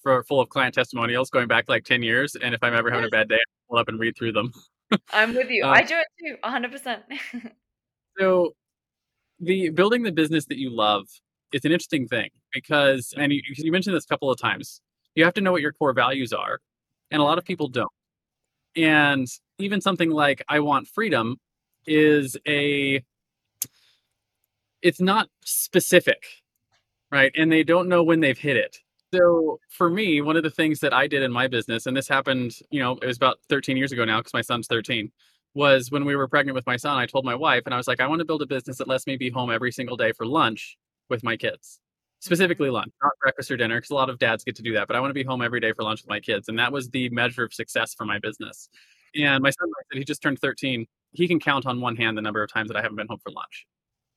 [0.02, 2.36] for full of client testimonials going back like 10 years.
[2.36, 4.52] And if I'm ever having a bad day, I pull up and read through them.
[5.12, 5.64] I'm with you.
[5.64, 7.52] Um, I do it too, 100%.
[8.18, 8.54] so
[9.40, 11.06] the building the business that you love
[11.54, 14.80] it's an interesting thing because, and you, you mentioned this a couple of times,
[15.14, 16.58] you have to know what your core values are,
[17.12, 17.92] and a lot of people don't.
[18.76, 21.36] And even something like I want freedom
[21.86, 23.04] is a,
[24.82, 26.24] it's not specific,
[27.12, 27.30] right?
[27.36, 28.78] And they don't know when they've hit it.
[29.14, 32.08] So for me, one of the things that I did in my business, and this
[32.08, 35.08] happened, you know, it was about 13 years ago now because my son's 13,
[35.54, 37.86] was when we were pregnant with my son, I told my wife, and I was
[37.86, 40.10] like, I want to build a business that lets me be home every single day
[40.10, 40.76] for lunch
[41.08, 41.80] with my kids
[42.24, 44.88] specifically lunch, not breakfast or dinner, because a lot of dads get to do that.
[44.88, 46.72] But I want to be home every day for lunch with my kids, and that
[46.72, 48.70] was the measure of success for my business.
[49.14, 50.86] And my son said he just turned 13.
[51.12, 53.18] He can count on one hand the number of times that I haven't been home
[53.22, 53.66] for lunch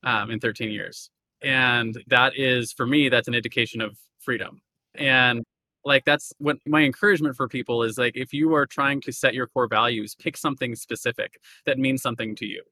[0.04, 1.10] um, in 13 years,
[1.42, 4.62] and that is for me that's an indication of freedom.
[4.94, 5.44] And
[5.84, 9.34] like that's what my encouragement for people is like if you are trying to set
[9.34, 11.34] your core values, pick something specific
[11.66, 12.62] that means something to you.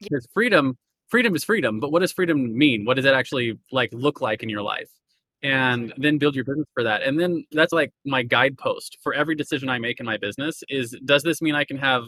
[0.00, 0.78] Because freedom
[1.08, 2.84] freedom is freedom, but what does freedom mean?
[2.84, 4.90] What does it actually like look like in your life?
[5.42, 7.02] And then build your business for that.
[7.02, 10.96] And then that's like my guidepost for every decision I make in my business is
[11.04, 12.04] does this mean I can have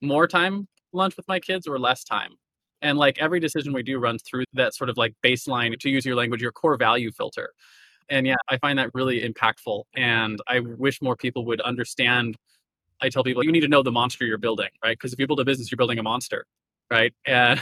[0.00, 2.32] more time lunch with my kids or less time?
[2.80, 6.06] And like every decision we do runs through that sort of like baseline, to use
[6.06, 7.50] your language, your core value filter.
[8.08, 9.84] And yeah, I find that really impactful.
[9.94, 12.36] And I wish more people would understand.
[13.02, 14.96] I tell people, you need to know the monster you're building, right?
[14.96, 16.46] Because if you build a business, you're building a monster
[16.90, 17.12] right?
[17.26, 17.60] And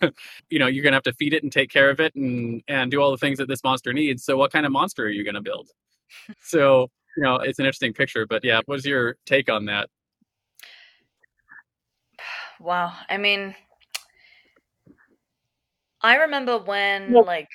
[0.50, 2.90] you know, you're gonna have to feed it and take care of it and and
[2.90, 4.24] do all the things that this monster needs.
[4.24, 5.70] So what kind of monster are you gonna build?
[6.40, 8.26] so, you know, it's an interesting picture.
[8.26, 9.88] But yeah, what's your take on that?
[12.60, 12.92] Wow.
[13.10, 13.56] I mean
[16.00, 17.48] I remember when like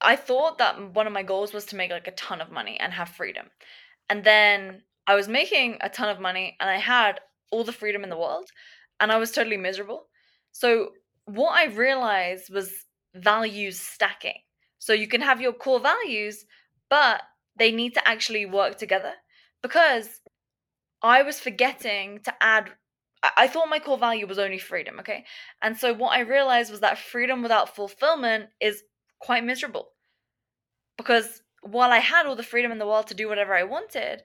[0.00, 2.78] I thought that one of my goals was to make like a ton of money
[2.78, 3.46] and have freedom.
[4.08, 8.04] And then I was making a ton of money and I had all the freedom
[8.04, 8.48] in the world
[9.00, 10.07] and I was totally miserable.
[10.58, 10.88] So
[11.26, 14.40] what I realized was values stacking.
[14.80, 16.44] So you can have your core values,
[16.90, 17.22] but
[17.56, 19.12] they need to actually work together
[19.62, 20.20] because
[21.00, 22.70] I was forgetting to add.
[23.36, 25.24] I thought my core value was only freedom, okay?
[25.62, 28.82] And so what I realized was that freedom without fulfillment is
[29.20, 29.90] quite miserable.
[30.96, 34.22] Because while I had all the freedom in the world to do whatever I wanted,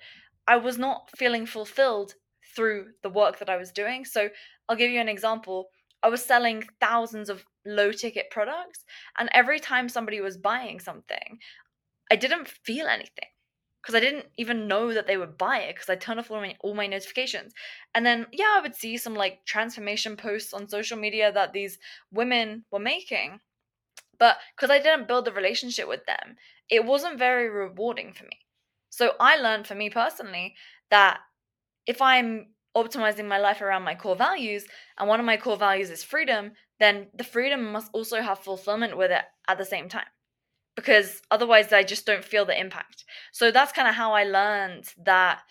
[0.48, 2.16] I was not feeling fulfilled
[2.56, 4.04] through the work that I was doing.
[4.04, 4.30] So
[4.68, 5.70] I'll give you an example.
[6.04, 8.84] I was selling thousands of low ticket products,
[9.18, 11.40] and every time somebody was buying something,
[12.12, 13.30] I didn't feel anything
[13.82, 16.40] because I didn't even know that they would buy it because I turned off all
[16.40, 17.54] my, all my notifications.
[17.94, 21.80] And then, yeah, I would see some like transformation posts on social media that these
[22.12, 23.40] women were making.
[24.20, 26.38] But because I didn't build the relationship with them,
[26.70, 28.40] it wasn't very rewarding for me.
[28.90, 30.56] So I learned for me personally
[30.90, 31.20] that
[31.86, 34.66] if I'm optimizing my life around my core values,
[34.98, 38.98] and one of my core values is freedom, then the freedom must also have fulfillment
[38.98, 40.08] with it at the same time.
[40.76, 43.06] Because otherwise, I just don't feel the impact.
[43.32, 45.42] So that's kind of how I learned that,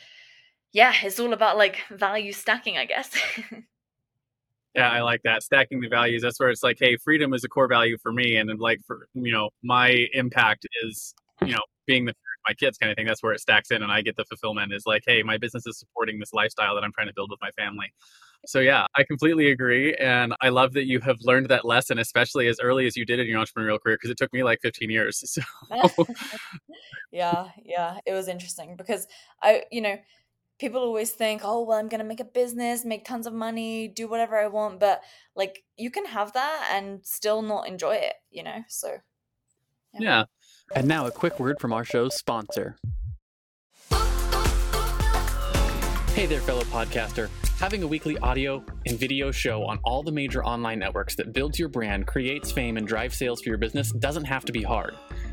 [0.73, 3.11] yeah, it's all about like value stacking, I guess.
[4.75, 5.43] Yeah, I like that.
[5.43, 6.23] Stacking the values.
[6.23, 8.37] That's where it's like, hey, freedom is a core value for me.
[8.37, 12.15] And like for you know, my impact is, you know, being the
[12.47, 13.07] my kids kind of thing.
[13.07, 15.67] That's where it stacks in and I get the fulfillment is like, hey, my business
[15.67, 17.93] is supporting this lifestyle that I'm trying to build with my family.
[18.47, 19.95] So yeah, I completely agree.
[19.95, 23.21] And I love that you have learned that lesson, especially as early as you did
[23.21, 25.39] in your entrepreneurial career, because it took me like 15 years.
[25.69, 26.07] So
[27.13, 27.99] yeah, yeah.
[28.05, 29.07] It was interesting because
[29.43, 29.97] I, you know,
[30.59, 33.89] people always think, oh, well, I'm going to make a business, make tons of money,
[33.89, 34.81] do whatever I want.
[34.81, 35.03] But
[35.37, 38.63] like, you can have that and still not enjoy it, you know?
[38.69, 38.97] So,
[39.95, 40.01] yeah.
[40.01, 40.25] yeah.
[40.75, 42.77] And now a quick word from our show's sponsor.
[46.15, 47.29] Hey there, fellow podcaster.
[47.59, 51.59] Having a weekly audio and video show on all the major online networks that builds
[51.59, 54.95] your brand, creates fame, and drives sales for your business doesn't have to be hard.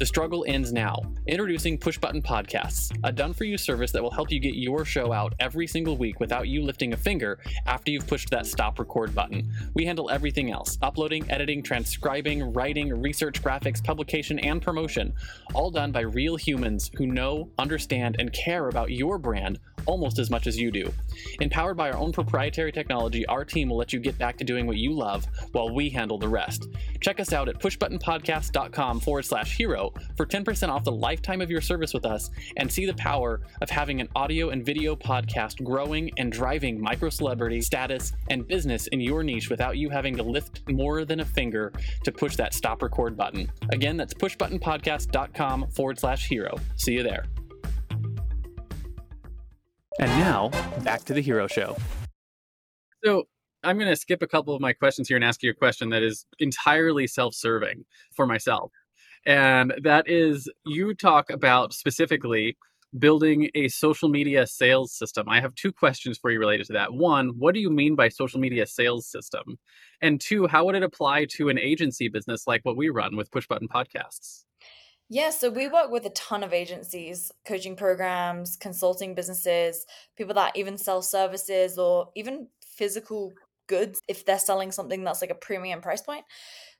[0.00, 1.02] The struggle ends now.
[1.26, 4.86] Introducing Push Button Podcasts, a done for you service that will help you get your
[4.86, 8.78] show out every single week without you lifting a finger after you've pushed that stop
[8.78, 9.52] record button.
[9.74, 15.12] We handle everything else uploading, editing, transcribing, writing, research, graphics, publication, and promotion,
[15.52, 20.30] all done by real humans who know, understand, and care about your brand almost as
[20.30, 20.90] much as you do.
[21.40, 24.66] Empowered by our own proprietary technology, our team will let you get back to doing
[24.66, 26.68] what you love while we handle the rest.
[27.00, 31.60] Check us out at pushbuttonpodcast.com forward slash hero for 10% off the lifetime of your
[31.60, 36.10] service with us and see the power of having an audio and video podcast growing
[36.16, 40.68] and driving micro celebrity status and business in your niche without you having to lift
[40.68, 41.72] more than a finger
[42.04, 43.50] to push that stop record button.
[43.70, 46.56] Again, that's pushbuttonpodcast.com forward slash hero.
[46.76, 47.24] See you there.
[49.98, 50.48] And now,
[50.82, 51.76] back to the hero show.
[53.04, 53.24] So,
[53.62, 55.90] I'm going to skip a couple of my questions here and ask you a question
[55.90, 58.72] that is entirely self serving for myself.
[59.26, 62.56] And that is you talk about specifically
[62.98, 65.28] building a social media sales system.
[65.28, 66.92] I have two questions for you related to that.
[66.92, 69.58] One, what do you mean by social media sales system?
[70.00, 73.30] And two, how would it apply to an agency business like what we run with
[73.30, 74.44] Push Button Podcasts?
[75.08, 79.84] Yeah, so we work with a ton of agencies, coaching programs, consulting businesses,
[80.16, 83.32] people that even sell services or even physical
[83.70, 86.24] goods if they're selling something that's like a premium price point.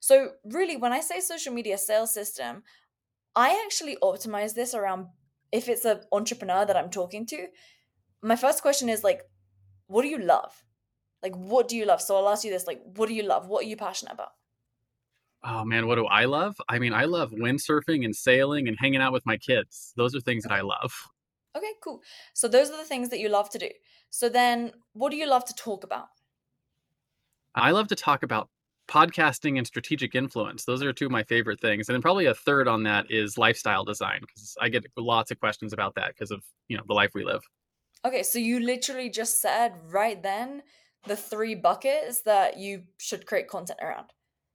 [0.01, 2.63] So, really, when I say social media sales system,
[3.35, 5.07] I actually optimize this around
[5.53, 7.47] if it's an entrepreneur that I'm talking to.
[8.23, 9.23] My first question is like,
[9.87, 10.53] what do you love?
[11.23, 12.03] Like, what do you love?
[12.03, 13.47] So, I'll ask you this like, what do you love?
[13.47, 14.33] What are you passionate about?
[15.43, 16.57] Oh man, what do I love?
[16.69, 19.95] I mean, I love windsurfing and sailing and hanging out with my kids.
[19.97, 20.93] Those are things that I love.
[21.57, 22.03] Okay, cool.
[22.35, 23.71] So those are the things that you love to do.
[24.11, 26.09] So then what do you love to talk about?
[27.55, 28.49] I love to talk about
[28.89, 30.65] podcasting and strategic influence.
[30.65, 31.89] Those are two of my favorite things.
[31.89, 35.39] And then probably a third on that is lifestyle design because I get lots of
[35.39, 37.43] questions about that because of, you know, the life we live.
[38.05, 40.63] Okay, so you literally just said right then
[41.07, 44.07] the three buckets that you should create content around.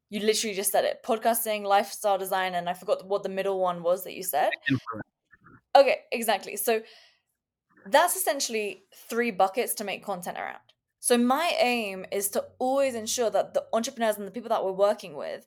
[0.09, 0.99] You literally just said it.
[1.05, 4.51] Podcasting, lifestyle design, and I forgot what the middle one was that you said.
[5.75, 6.55] Okay, exactly.
[6.55, 6.81] So
[7.87, 10.59] that's essentially three buckets to make content around.
[11.05, 14.71] So my aim is to always ensure that the entrepreneurs and the people that we're
[14.71, 15.45] working with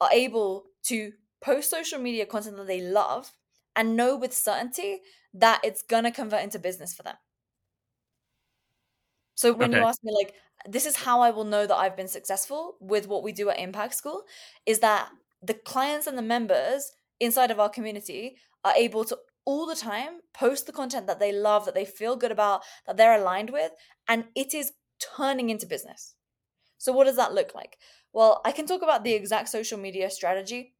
[0.00, 3.32] are able to post social media content that they love
[3.74, 5.00] and know with certainty
[5.34, 7.16] that it's going to convert into business for them.
[9.34, 9.80] So when okay.
[9.80, 10.34] you ask me like
[10.68, 13.58] this is how I will know that I've been successful with what we do at
[13.58, 14.22] Impact School
[14.64, 15.08] is that
[15.42, 20.20] the clients and the members inside of our community are able to all the time
[20.32, 23.72] post the content that they love, that they feel good about, that they're aligned with,
[24.06, 24.70] and it is
[25.16, 26.14] turning into business.
[26.78, 27.78] So, what does that look like?
[28.12, 30.74] Well, I can talk about the exact social media strategy,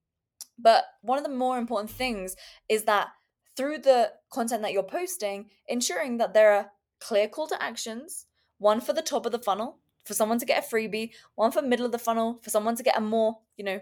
[0.59, 2.37] but one of the more important things
[2.69, 3.09] is that
[3.57, 8.27] through the content that you're posting, ensuring that there are clear call to actions
[8.59, 11.63] one for the top of the funnel for someone to get a freebie, one for
[11.63, 13.81] middle of the funnel for someone to get a more, you know,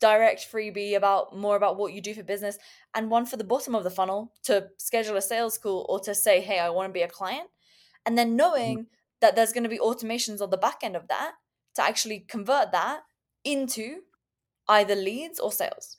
[0.00, 2.58] direct freebie about more about what you do for business,
[2.94, 6.14] and one for the bottom of the funnel to schedule a sales call or to
[6.14, 7.48] say, hey, I want to be a client.
[8.06, 8.94] And then knowing mm-hmm.
[9.20, 11.32] That there's going to be automations on the back end of that
[11.74, 13.02] to actually convert that
[13.44, 14.00] into
[14.68, 15.98] either leads or sales.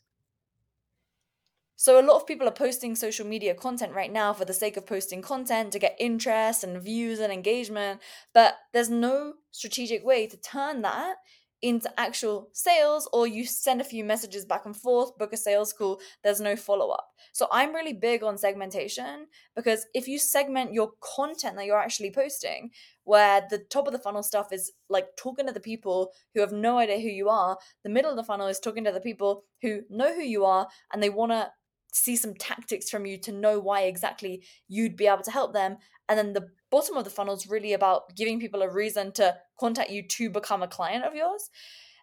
[1.76, 4.78] So a lot of people are posting social media content right now for the sake
[4.78, 8.02] of posting content to get interest and views and engagement,
[8.36, 11.16] but there's no strategic way to turn that
[11.62, 15.74] into actual sales or you send a few messages back and forth, book a sales
[15.74, 17.08] call, there's no follow up.
[17.34, 22.12] So I'm really big on segmentation because if you segment your content that you're actually
[22.12, 22.72] posting,
[23.04, 26.52] where the top of the funnel stuff is like talking to the people who have
[26.52, 29.44] no idea who you are, the middle of the funnel is talking to the people
[29.62, 31.52] who know who you are and they want to
[31.94, 35.78] see some tactics from you to know why exactly you'd be able to help them.
[36.10, 39.38] And then the bottom of the funnel is really about giving people a reason to
[39.60, 41.50] contact you to become a client of yours.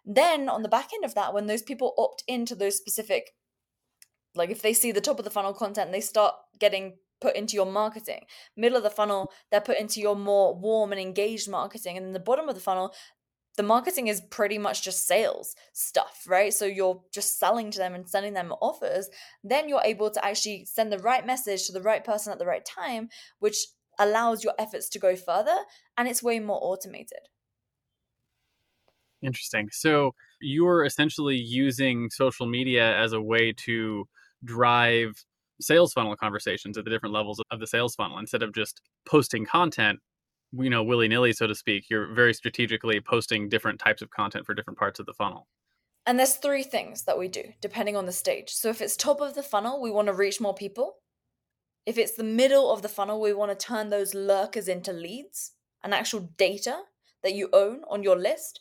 [0.05, 3.31] Then on the back end of that, when those people opt into those specific,
[4.35, 7.55] like if they see the top of the funnel content, they start getting put into
[7.55, 8.21] your marketing.
[8.55, 11.97] Middle of the funnel, they're put into your more warm and engaged marketing.
[11.97, 12.93] And then the bottom of the funnel,
[13.57, 16.53] the marketing is pretty much just sales stuff, right?
[16.53, 19.09] So you're just selling to them and sending them offers.
[19.43, 22.45] Then you're able to actually send the right message to the right person at the
[22.45, 23.09] right time,
[23.39, 23.57] which
[23.99, 25.55] allows your efforts to go further
[25.97, 27.19] and it's way more automated.
[29.21, 29.69] Interesting.
[29.71, 34.07] So you're essentially using social media as a way to
[34.45, 35.25] drive
[35.61, 39.45] sales funnel conversations at the different levels of the sales funnel instead of just posting
[39.45, 39.99] content
[40.53, 44.53] you know willy-nilly so to speak you're very strategically posting different types of content for
[44.53, 45.47] different parts of the funnel
[46.05, 49.21] and there's three things that we do depending on the stage so if it's top
[49.21, 50.95] of the funnel we want to reach more people
[51.89, 55.53] if it's the middle of the funnel we want to turn those lurkers into leads
[55.83, 56.81] and actual data
[57.23, 58.59] that you own on your list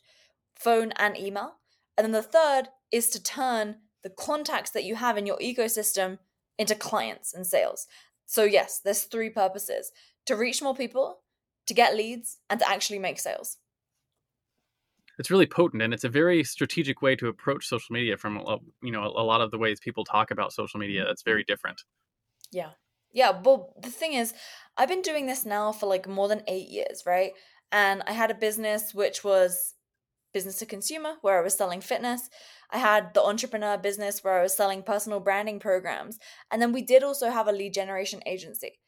[0.55, 1.57] phone and email.
[1.99, 6.21] And then the third is to turn the contacts that you have in your ecosystem
[6.59, 7.87] into clients and sales.
[8.25, 9.93] So yes there's three purposes
[10.25, 11.19] to reach more people
[11.67, 13.59] to get leads and to actually make sales.
[15.19, 18.43] It's really potent and it's a very strategic way to approach social media from
[18.83, 21.11] you know a lot of the ways people talk about social media mm-hmm.
[21.11, 21.83] that's very different.
[22.51, 22.71] Yeah
[23.13, 24.35] yeah well the thing is
[24.77, 27.33] i've been doing this now for like more than eight years right?
[27.71, 29.75] And i had a business which was
[30.33, 32.29] business to consumer where i was selling fitness.
[32.71, 36.19] I had the entrepreneur business where i was selling personal branding programs.
[36.51, 38.79] And then we did also have a lead generation agency.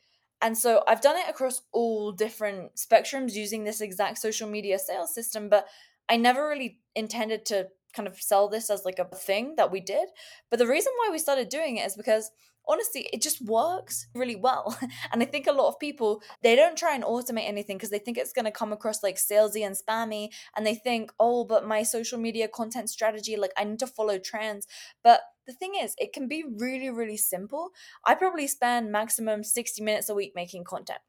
[0.42, 5.14] And so I've done it across all different spectrums using this exact social media sales
[5.14, 5.66] system, but
[6.08, 9.80] I never really intended to kind of sell this as like a thing that we
[9.80, 10.08] did.
[10.48, 12.30] But the reason why we started doing it is because
[12.70, 14.78] honestly, it just works really well.
[15.12, 17.98] And I think a lot of people, they don't try and automate anything because they
[17.98, 20.28] think it's going to come across like salesy and spammy.
[20.56, 24.18] And they think, oh, but my social media content strategy, like I need to follow
[24.18, 24.66] trends.
[25.02, 27.70] But the thing is, it can be really, really simple.
[28.04, 31.00] I probably spend maximum 60 minutes a week making content.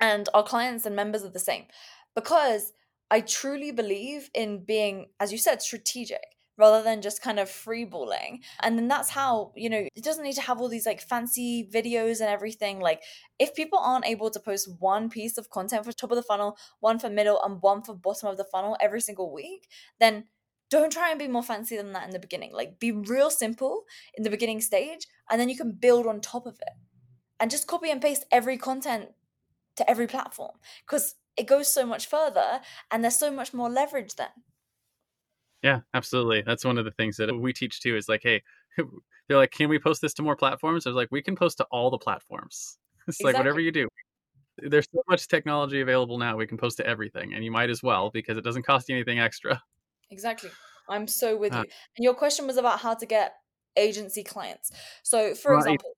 [0.00, 1.66] And our clients and members are the same
[2.14, 2.72] because
[3.10, 8.40] I truly believe in being, as you said, strategic rather than just kind of freeballing.
[8.62, 11.68] And then that's how, you know, it doesn't need to have all these like fancy
[11.72, 12.80] videos and everything.
[12.80, 13.02] Like,
[13.38, 16.56] if people aren't able to post one piece of content for top of the funnel,
[16.80, 19.68] one for middle, and one for bottom of the funnel every single week,
[20.00, 20.24] then
[20.70, 22.52] don't try and be more fancy than that in the beginning.
[22.52, 23.84] Like, be real simple
[24.14, 26.74] in the beginning stage, and then you can build on top of it.
[27.40, 29.08] And just copy and paste every content
[29.76, 30.52] to every platform
[30.86, 34.28] because it goes so much further and there's so much more leverage then.
[35.64, 36.42] Yeah, absolutely.
[36.42, 38.42] That's one of the things that we teach too is like, hey,
[38.76, 40.86] they're like, can we post this to more platforms?
[40.86, 42.78] I was like, we can post to all the platforms.
[43.06, 43.32] It's exactly.
[43.34, 43.86] like whatever you do.
[44.56, 46.38] There's so much technology available now.
[46.38, 48.94] We can post to everything, and you might as well because it doesn't cost you
[48.94, 49.62] anything extra.
[50.10, 50.48] Exactly.
[50.88, 51.70] I'm so with uh, you.
[51.98, 53.34] And your question was about how to get
[53.76, 54.70] agency clients.
[55.02, 55.90] So, for well, example,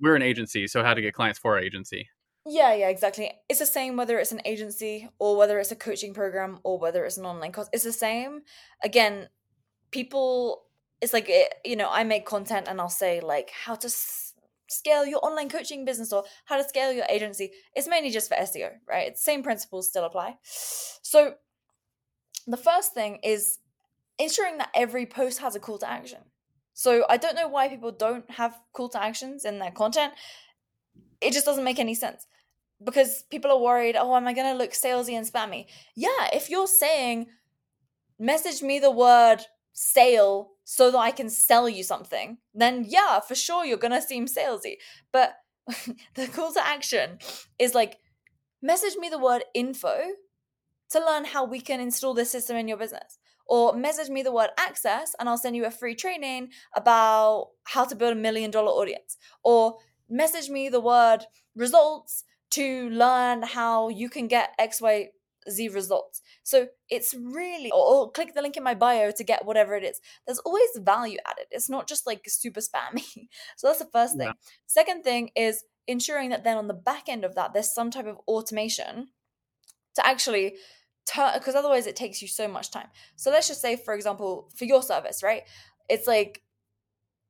[0.00, 2.08] we're an agency, so how to get clients for our agency.
[2.46, 3.30] Yeah, yeah, exactly.
[3.48, 7.04] It's the same whether it's an agency or whether it's a coaching program or whether
[7.04, 7.68] it's an online course.
[7.72, 8.40] It's the same.
[8.82, 9.28] Again,
[9.92, 10.62] people,
[11.02, 14.34] it's like, it, you know, I make content and I'll say, like, how to s-
[14.68, 17.52] scale your online coaching business or how to scale your agency.
[17.76, 19.08] It's mainly just for SEO, right?
[19.08, 20.36] It's same principles still apply.
[20.44, 21.34] So,
[22.46, 23.58] the first thing is
[24.18, 26.20] ensuring that every post has a call to action.
[26.74, 30.14] So, I don't know why people don't have call to actions in their content
[31.20, 32.26] it just doesn't make any sense
[32.82, 35.66] because people are worried oh am i going to look salesy and spammy?
[35.96, 37.26] Yeah if you're saying
[38.18, 39.38] message me the word
[39.72, 44.02] sale so that i can sell you something then yeah for sure you're going to
[44.02, 44.76] seem salesy.
[45.12, 45.34] But
[46.14, 47.18] the call to action
[47.58, 47.98] is like
[48.62, 49.96] message me the word info
[50.90, 53.18] to learn how we can install this system in your business.
[53.46, 57.84] Or message me the word access and I'll send you a free training about how
[57.84, 59.16] to build a million dollar audience.
[59.42, 59.76] Or
[60.08, 61.20] message me the word
[61.56, 65.10] results to learn how you can get X, Y,
[65.48, 66.22] Z results.
[66.42, 69.84] So it's really, or, or, click the link in my bio to get whatever it
[69.84, 70.00] is.
[70.26, 71.46] There's always value added.
[71.50, 73.04] It's not just like super spammy.
[73.56, 74.26] so that's the first thing.
[74.26, 74.32] Yeah.
[74.66, 78.06] Second thing is ensuring that then on the back end of that, there's some type
[78.06, 79.08] of automation
[79.96, 80.56] to actually
[81.06, 82.88] turn, because otherwise it takes you so much time.
[83.16, 85.42] So let's just say, for example, for your service, right?
[85.88, 86.42] It's like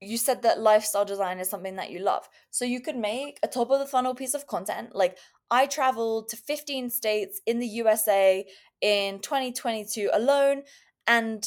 [0.00, 2.28] you said that lifestyle design is something that you love.
[2.50, 4.94] So you could make a top of the funnel piece of content.
[4.94, 5.18] Like
[5.50, 8.46] I traveled to 15 states in the USA
[8.80, 10.62] in 2022 alone
[11.06, 11.46] and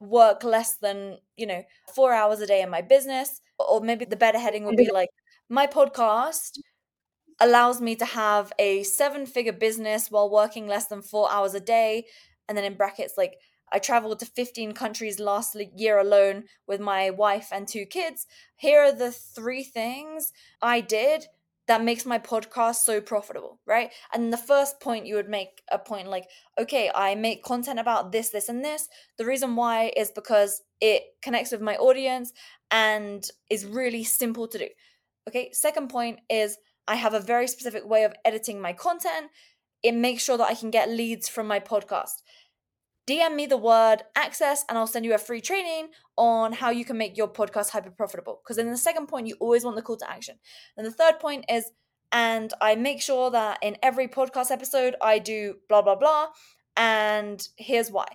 [0.00, 1.62] work less than, you know,
[1.94, 3.42] 4 hours a day in my business.
[3.58, 4.94] Or maybe the better heading would be mm-hmm.
[4.94, 5.10] like
[5.48, 6.58] my podcast
[7.38, 11.60] allows me to have a seven figure business while working less than 4 hours a
[11.60, 12.06] day.
[12.48, 13.34] And then in brackets like
[13.72, 18.26] I traveled to 15 countries last year alone with my wife and two kids.
[18.56, 21.26] Here are the three things I did
[21.66, 23.90] that makes my podcast so profitable, right?
[24.14, 28.12] And the first point you would make a point like, okay, I make content about
[28.12, 28.88] this, this, and this.
[29.18, 32.32] The reason why is because it connects with my audience
[32.70, 34.68] and is really simple to do.
[35.28, 36.56] Okay, second point is
[36.86, 39.30] I have a very specific way of editing my content.
[39.82, 42.22] It makes sure that I can get leads from my podcast.
[43.06, 46.84] DM me the word access and I'll send you a free training on how you
[46.84, 48.40] can make your podcast hyper profitable.
[48.42, 50.38] Because in the second point, you always want the call to action.
[50.76, 51.70] And the third point is,
[52.10, 56.28] and I make sure that in every podcast episode, I do blah, blah, blah.
[56.76, 58.06] And here's why.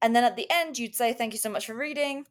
[0.00, 2.24] And then at the end, you'd say, Thank you so much for reading.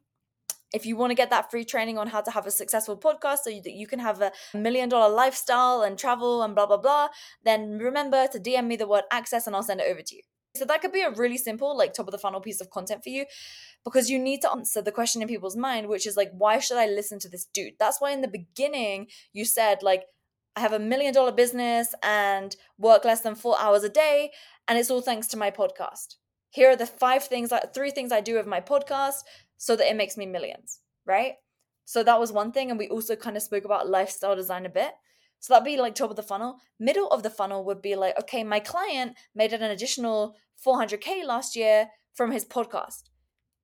[0.72, 3.38] If you want to get that free training on how to have a successful podcast
[3.38, 7.08] so that you can have a million dollar lifestyle and travel and blah, blah, blah,
[7.42, 10.22] then remember to DM me the word access and I'll send it over to you.
[10.54, 13.02] So that could be a really simple, like top of the funnel piece of content
[13.04, 13.26] for you
[13.84, 16.78] because you need to answer the question in people's mind, which is like, why should
[16.78, 17.74] I listen to this dude?
[17.78, 20.04] That's why in the beginning you said, like,
[20.56, 24.32] I have a million dollar business and work less than four hours a day,
[24.66, 26.16] and it's all thanks to my podcast.
[26.50, 29.22] Here are the five things, like three things I do with my podcast
[29.56, 31.34] so that it makes me millions, right?
[31.84, 32.70] So that was one thing.
[32.70, 34.92] And we also kind of spoke about lifestyle design a bit.
[35.40, 36.58] So that'd be like top of the funnel.
[36.78, 41.54] Middle of the funnel would be like, okay, my client made an additional 400K last
[41.54, 43.04] year from his podcast.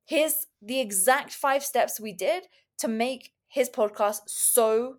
[0.06, 2.44] Here's the exact five steps we did
[2.78, 4.96] to make his podcast so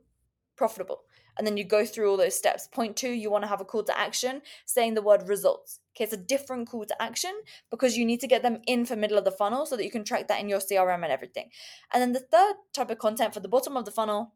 [0.56, 1.02] profitable.
[1.38, 2.68] And then you go through all those steps.
[2.68, 5.80] Point two, you want to have a call to action saying the word results.
[5.96, 7.32] Okay, it's a different call to action
[7.70, 9.92] because you need to get them in for middle of the funnel so that you
[9.92, 11.50] can track that in your CRM and everything.
[11.94, 14.34] And then the third type of content for the bottom of the funnel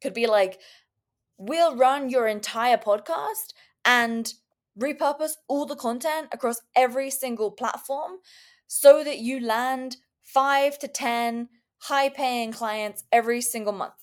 [0.00, 0.58] could be like,
[1.38, 3.52] we'll run your entire podcast
[3.84, 4.34] and
[4.80, 8.12] repurpose all the content across every single platform
[8.66, 11.48] so that you land five to 10
[11.82, 13.94] high paying clients every single month.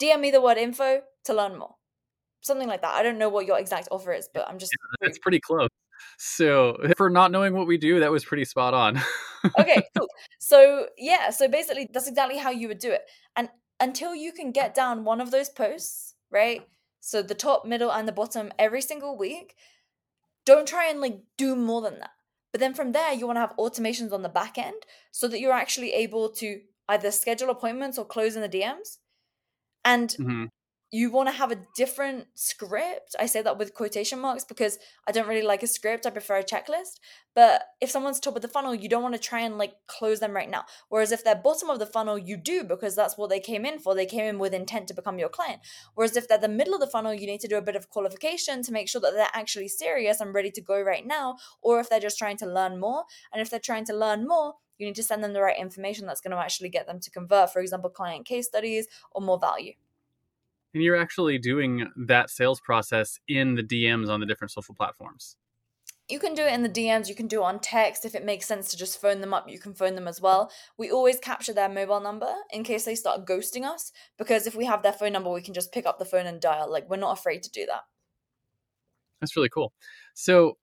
[0.00, 1.74] DM me the word info to learn more.
[2.40, 2.94] Something like that.
[2.94, 4.72] I don't know what your exact offer is, but I'm just.
[5.00, 5.68] Yeah, it's pretty close.
[6.18, 9.00] So, for not knowing what we do, that was pretty spot on.
[9.58, 10.08] okay, cool.
[10.40, 13.02] So, yeah, so basically, that's exactly how you would do it.
[13.36, 13.48] And
[13.80, 16.66] until you can get down one of those posts right?
[17.00, 19.54] So the top, middle, and the bottom every single week.
[20.44, 22.10] Don't try and like do more than that.
[22.52, 25.40] But then from there, you want to have automations on the back end so that
[25.40, 28.98] you're actually able to either schedule appointments or close in the DMs.
[29.84, 30.44] And mm-hmm
[30.94, 33.16] you want to have a different script.
[33.18, 34.78] I say that with quotation marks because
[35.08, 36.06] I don't really like a script.
[36.06, 37.00] I prefer a checklist.
[37.34, 40.20] But if someone's top of the funnel, you don't want to try and like close
[40.20, 40.66] them right now.
[40.90, 43.80] Whereas if they're bottom of the funnel, you do because that's what they came in
[43.80, 43.92] for.
[43.92, 45.62] They came in with intent to become your client.
[45.96, 47.90] Whereas if they're the middle of the funnel, you need to do a bit of
[47.90, 51.38] qualification to make sure that they're actually serious and ready to go right now.
[51.60, 53.02] Or if they're just trying to learn more.
[53.32, 56.06] And if they're trying to learn more, you need to send them the right information
[56.06, 59.40] that's going to actually get them to convert, for example, client case studies or more
[59.40, 59.72] value
[60.74, 65.36] and you're actually doing that sales process in the DMs on the different social platforms.
[66.08, 68.04] You can do it in the DMs, you can do it on text.
[68.04, 70.52] If it makes sense to just phone them up, you can phone them as well.
[70.76, 74.66] We always capture their mobile number in case they start ghosting us, because if we
[74.66, 76.70] have their phone number, we can just pick up the phone and dial.
[76.70, 77.82] Like, we're not afraid to do that.
[79.20, 79.72] That's really cool.
[80.12, 80.58] So,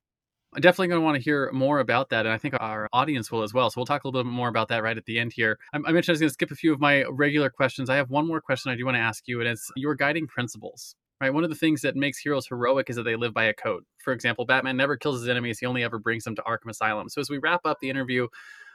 [0.54, 2.26] I'm definitely going to want to hear more about that.
[2.26, 3.70] And I think our audience will as well.
[3.70, 5.58] So we'll talk a little bit more about that right at the end here.
[5.74, 7.89] I, I mentioned I was going to skip a few of my regular questions.
[7.89, 10.28] I have one more question I do want to ask you, and it's your guiding
[10.28, 10.95] principles.
[11.22, 11.34] Right.
[11.34, 13.84] One of the things that makes heroes heroic is that they live by a code.
[13.99, 17.10] For example, Batman never kills his enemies, he only ever brings them to Arkham Asylum.
[17.10, 18.28] So as we wrap up the interview,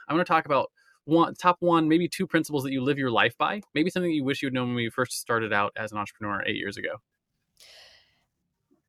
[0.07, 0.71] I want to talk about
[1.03, 3.61] one top one, maybe two principles that you live your life by.
[3.75, 6.41] Maybe something that you wish you'd known when you first started out as an entrepreneur
[6.45, 7.01] eight years ago.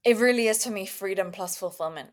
[0.05, 2.11] It really is to me freedom plus fulfillment.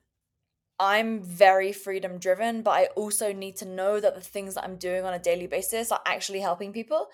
[0.80, 4.76] I'm very freedom driven, but I also need to know that the things that I'm
[4.76, 7.08] doing on a daily basis are actually helping people.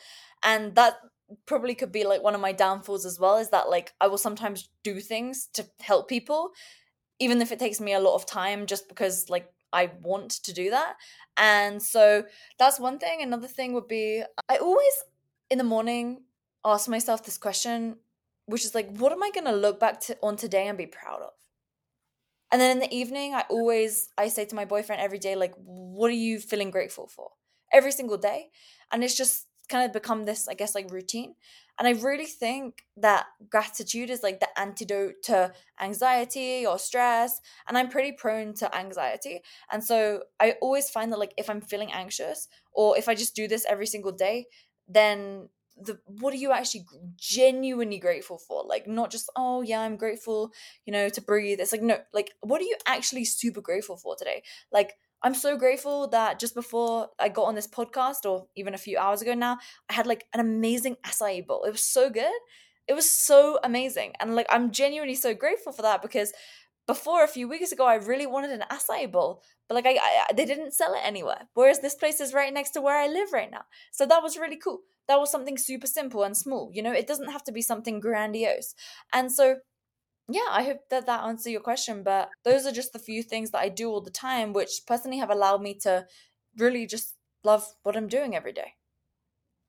[0.43, 0.97] And that
[1.45, 4.17] probably could be like one of my downfalls as well is that like I will
[4.17, 6.51] sometimes do things to help people
[7.19, 10.53] even if it takes me a lot of time just because like I want to
[10.53, 10.95] do that.
[11.37, 12.25] And so
[12.57, 13.21] that's one thing.
[13.21, 14.93] Another thing would be I always
[15.49, 16.23] in the morning
[16.65, 17.97] ask myself this question,
[18.47, 21.21] which is like, what am I gonna look back to on today and be proud
[21.21, 21.31] of?
[22.51, 25.53] And then in the evening, I always I say to my boyfriend every day, like,
[25.55, 27.31] what are you feeling grateful for?
[27.71, 28.49] Every single day.
[28.91, 31.35] And it's just kind of become this, I guess, like routine.
[31.79, 37.39] And I really think that gratitude is like the antidote to anxiety or stress.
[37.67, 39.39] And I'm pretty prone to anxiety.
[39.71, 43.35] And so I always find that, like, if I'm feeling anxious or if I just
[43.35, 44.47] do this every single day,
[44.87, 45.47] then
[45.77, 46.85] the what are you actually
[47.17, 48.63] genuinely grateful for?
[48.63, 50.51] Like not just oh yeah i'm grateful
[50.85, 51.59] you know to breathe.
[51.59, 54.43] It's like no like what are you actually super grateful for today?
[54.71, 54.93] Like
[55.23, 58.97] i'm so grateful that just before i got on this podcast or even a few
[58.97, 59.55] hours ago now
[59.87, 61.63] i had like an amazing acai bowl.
[61.63, 62.31] It was so good.
[62.87, 64.13] It was so amazing.
[64.19, 66.33] And like i'm genuinely so grateful for that because
[66.93, 70.33] before a few weeks ago i really wanted an acai bowl but like I, I
[70.33, 71.47] they didn't sell it anywhere.
[71.53, 73.63] Whereas this place is right next to where i live right now.
[73.91, 74.79] So that was really cool.
[75.07, 76.91] That was something super simple and small you know?
[76.91, 78.75] It doesn't have to be something grandiose.
[79.13, 79.45] And so
[80.29, 83.51] yeah i hope that that answers your question but those are just the few things
[83.51, 86.05] that i do all the time which personally have allowed me to
[86.57, 88.73] really just love what i'm doing every day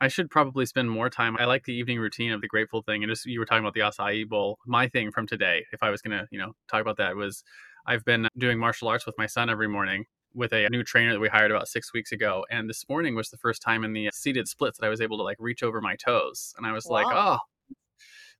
[0.02, 1.36] I should probably spend more time.
[1.38, 3.04] I like the evening routine of the grateful thing.
[3.04, 4.58] And just you were talking about the acai bowl.
[4.66, 7.44] My thing from today, if I was going to, you know, talk about that was
[7.86, 11.20] I've been doing martial arts with my son every morning with a new trainer that
[11.20, 12.44] we hired about six weeks ago.
[12.50, 15.18] And this morning was the first time in the seated splits that I was able
[15.18, 16.52] to like reach over my toes.
[16.58, 16.94] And I was wow.
[16.94, 17.38] like, oh,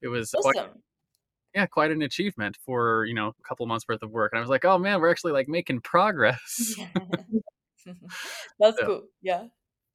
[0.03, 0.53] it was awesome.
[0.53, 0.71] quite,
[1.55, 4.33] yeah, quite an achievement for, you know, a couple months worth of work.
[4.33, 6.75] And I was like, oh man, we're actually like making progress.
[8.59, 9.03] That's so, cool.
[9.23, 9.45] Yeah.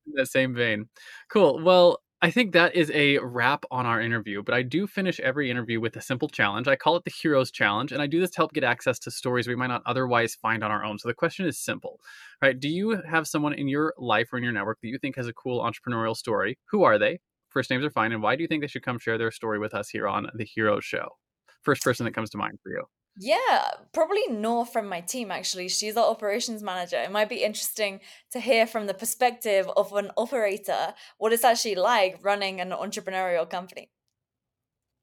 [0.08, 0.90] In that same vein.
[1.30, 1.60] Cool.
[1.64, 5.52] Well, I think that is a wrap on our interview, but I do finish every
[5.52, 6.68] interview with a simple challenge.
[6.68, 9.12] I call it the Heroes Challenge, and I do this to help get access to
[9.12, 10.98] stories we might not otherwise find on our own.
[10.98, 12.00] So the question is simple,
[12.42, 12.60] right?
[12.60, 15.28] Do you have someone in your life or in your network that you think has
[15.28, 16.58] a cool entrepreneurial story?
[16.72, 17.20] Who are they?
[17.50, 19.60] First names are fine, and why do you think they should come share their story
[19.60, 21.10] with us here on the Heroes Show?
[21.62, 22.84] First person that comes to mind for you.
[23.20, 25.70] Yeah, probably Nor from my team actually.
[25.70, 26.98] She's our operations manager.
[26.98, 28.00] It might be interesting
[28.32, 33.50] to hear from the perspective of an operator what it's actually like running an entrepreneurial
[33.50, 33.90] company.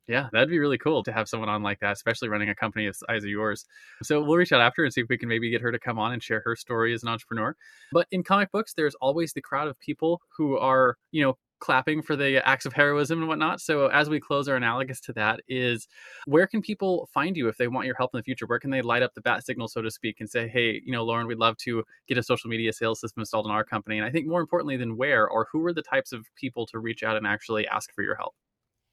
[0.07, 2.87] Yeah, that'd be really cool to have someone on like that, especially running a company
[2.87, 3.65] as size of yours.
[4.03, 5.99] So we'll reach out after and see if we can maybe get her to come
[5.99, 7.57] on and share her story as an entrepreneur.
[7.91, 12.03] But in comic books, there's always the crowd of people who are, you know, clapping
[12.03, 13.61] for the acts of heroism and whatnot.
[13.61, 15.87] So as we close our analogous to that is
[16.27, 18.47] where can people find you if they want your help in the future?
[18.47, 20.93] Where can they light up the bat signal, so to speak, and say, hey, you
[20.93, 23.99] know, Lauren, we'd love to get a social media sales system installed in our company.
[23.99, 26.79] And I think more importantly than where or who are the types of people to
[26.79, 28.35] reach out and actually ask for your help?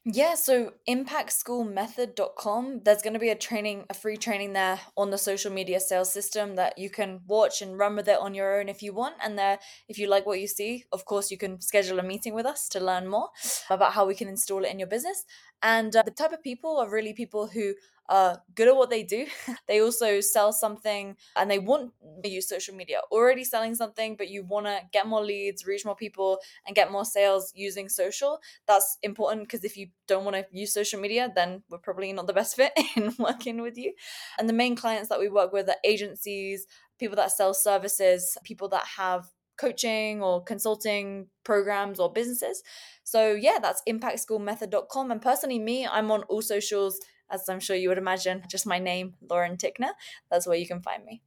[0.04, 5.18] Yeah, so impactschoolmethod.com, there's going to be a training, a free training there on the
[5.20, 8.68] social media sales system that you can watch and run with it on your own
[8.68, 9.14] if you want.
[9.24, 12.34] And there, if you like what you see, of course, you can schedule a meeting
[12.34, 13.30] with us to learn more
[13.70, 15.24] about how we can install it in your business.
[15.62, 17.76] And uh, the type of people are really people who
[18.12, 19.26] are good at what they do.
[19.68, 21.94] they also sell something and they want
[22.24, 22.98] to use social media.
[23.10, 26.92] Already selling something, but you want to get more leads, reach more people, and get
[26.92, 28.40] more sales using social.
[28.68, 32.28] That's important because if you don't want to use social media, then we're probably not
[32.28, 33.94] the best fit in working with you.
[34.38, 36.68] And the main clients that we work with are agencies,
[37.00, 39.26] people that sell services, people that have
[39.58, 42.64] coaching or consulting programs or businesses.
[43.04, 45.12] So yeah, that's impactschoolmethod.com.
[45.12, 47.00] And personally, me, I'm on all socials
[47.32, 49.92] as I'm sure you would imagine, just my name, Lauren Tickner.
[50.30, 51.22] That's where you can find me.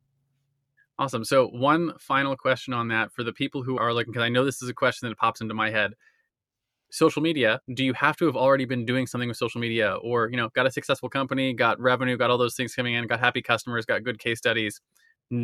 [0.99, 1.25] Awesome.
[1.25, 4.45] So, one final question on that for the people who are looking, because I know
[4.45, 5.95] this is a question that pops into my head.
[6.91, 10.29] Social media, do you have to have already been doing something with social media or,
[10.31, 13.19] you know, got a successful company, got revenue, got all those things coming in, got
[13.19, 14.81] happy customers, got good case studies,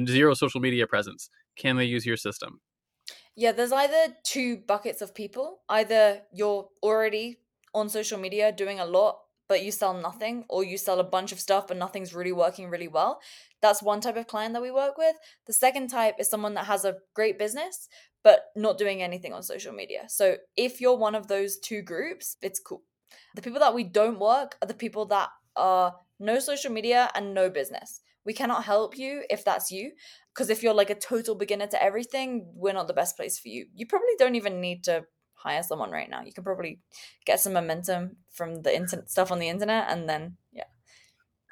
[0.06, 1.28] zero social media presence?
[1.56, 2.60] Can they use your system?
[3.34, 5.62] Yeah, there's either two buckets of people.
[5.68, 7.40] Either you're already
[7.74, 9.18] on social media doing a lot
[9.50, 12.70] but you sell nothing or you sell a bunch of stuff but nothing's really working
[12.70, 13.20] really well
[13.62, 15.16] that's one type of client that we work with.
[15.46, 17.88] The second type is someone that has a great business
[18.22, 20.02] but not doing anything on social media.
[20.08, 22.82] So if you're one of those two groups it's cool.
[23.34, 27.34] The people that we don't work are the people that are no social media and
[27.34, 28.00] no business.
[28.24, 29.92] We cannot help you if that's you
[30.32, 33.48] because if you're like a total beginner to everything we're not the best place for
[33.48, 33.66] you.
[33.74, 35.04] You probably don't even need to
[35.42, 36.22] hire someone right now.
[36.22, 36.80] You can probably
[37.24, 40.64] get some momentum from the internet stuff on the internet and then yeah.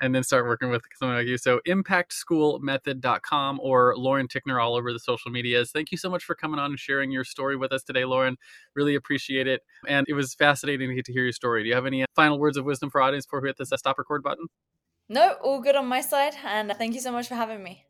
[0.00, 1.38] And then start working with someone like you.
[1.38, 5.72] So impactschoolmethod.com or Lauren Tickner all over the social medias.
[5.72, 8.36] Thank you so much for coming on and sharing your story with us today, Lauren.
[8.76, 9.62] Really appreciate it.
[9.88, 11.64] And it was fascinating to get to hear your story.
[11.64, 13.72] Do you have any uh, final words of wisdom for audience before we hit this
[13.72, 14.46] uh, stop record button?
[15.08, 17.86] No, all good on my side, and thank you so much for having me.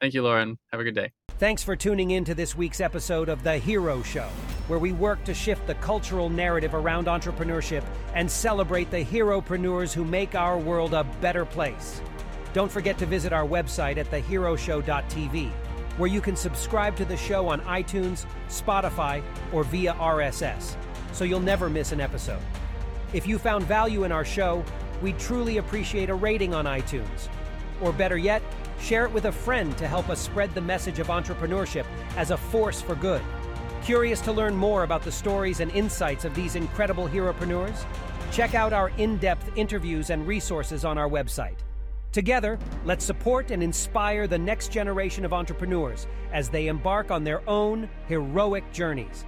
[0.00, 0.58] Thank you, Lauren.
[0.72, 1.12] Have a good day.
[1.38, 4.28] Thanks for tuning in to this week's episode of The Hero Show,
[4.68, 7.84] where we work to shift the cultural narrative around entrepreneurship
[8.14, 12.00] and celebrate the heropreneurs who make our world a better place.
[12.52, 15.50] Don't forget to visit our website at theheroshow.tv,
[15.96, 20.76] where you can subscribe to the show on iTunes, Spotify, or via RSS,
[21.12, 22.42] so you'll never miss an episode.
[23.12, 24.64] If you found value in our show,
[25.00, 27.28] we'd truly appreciate a rating on iTunes.
[27.80, 28.42] Or better yet,
[28.80, 31.84] share it with a friend to help us spread the message of entrepreneurship
[32.16, 33.22] as a force for good.
[33.84, 37.84] Curious to learn more about the stories and insights of these incredible heropreneurs?
[38.30, 41.56] Check out our in depth interviews and resources on our website.
[42.12, 47.42] Together, let's support and inspire the next generation of entrepreneurs as they embark on their
[47.48, 49.24] own heroic journeys.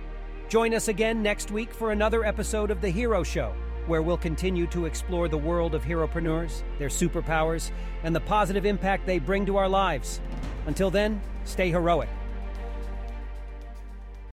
[0.48, 3.52] Join us again next week for another episode of The Hero Show,
[3.88, 7.72] where we'll continue to explore the world of heropreneurs, their superpowers,
[8.04, 10.20] and the positive impact they bring to our lives.
[10.66, 12.08] Until then, stay heroic.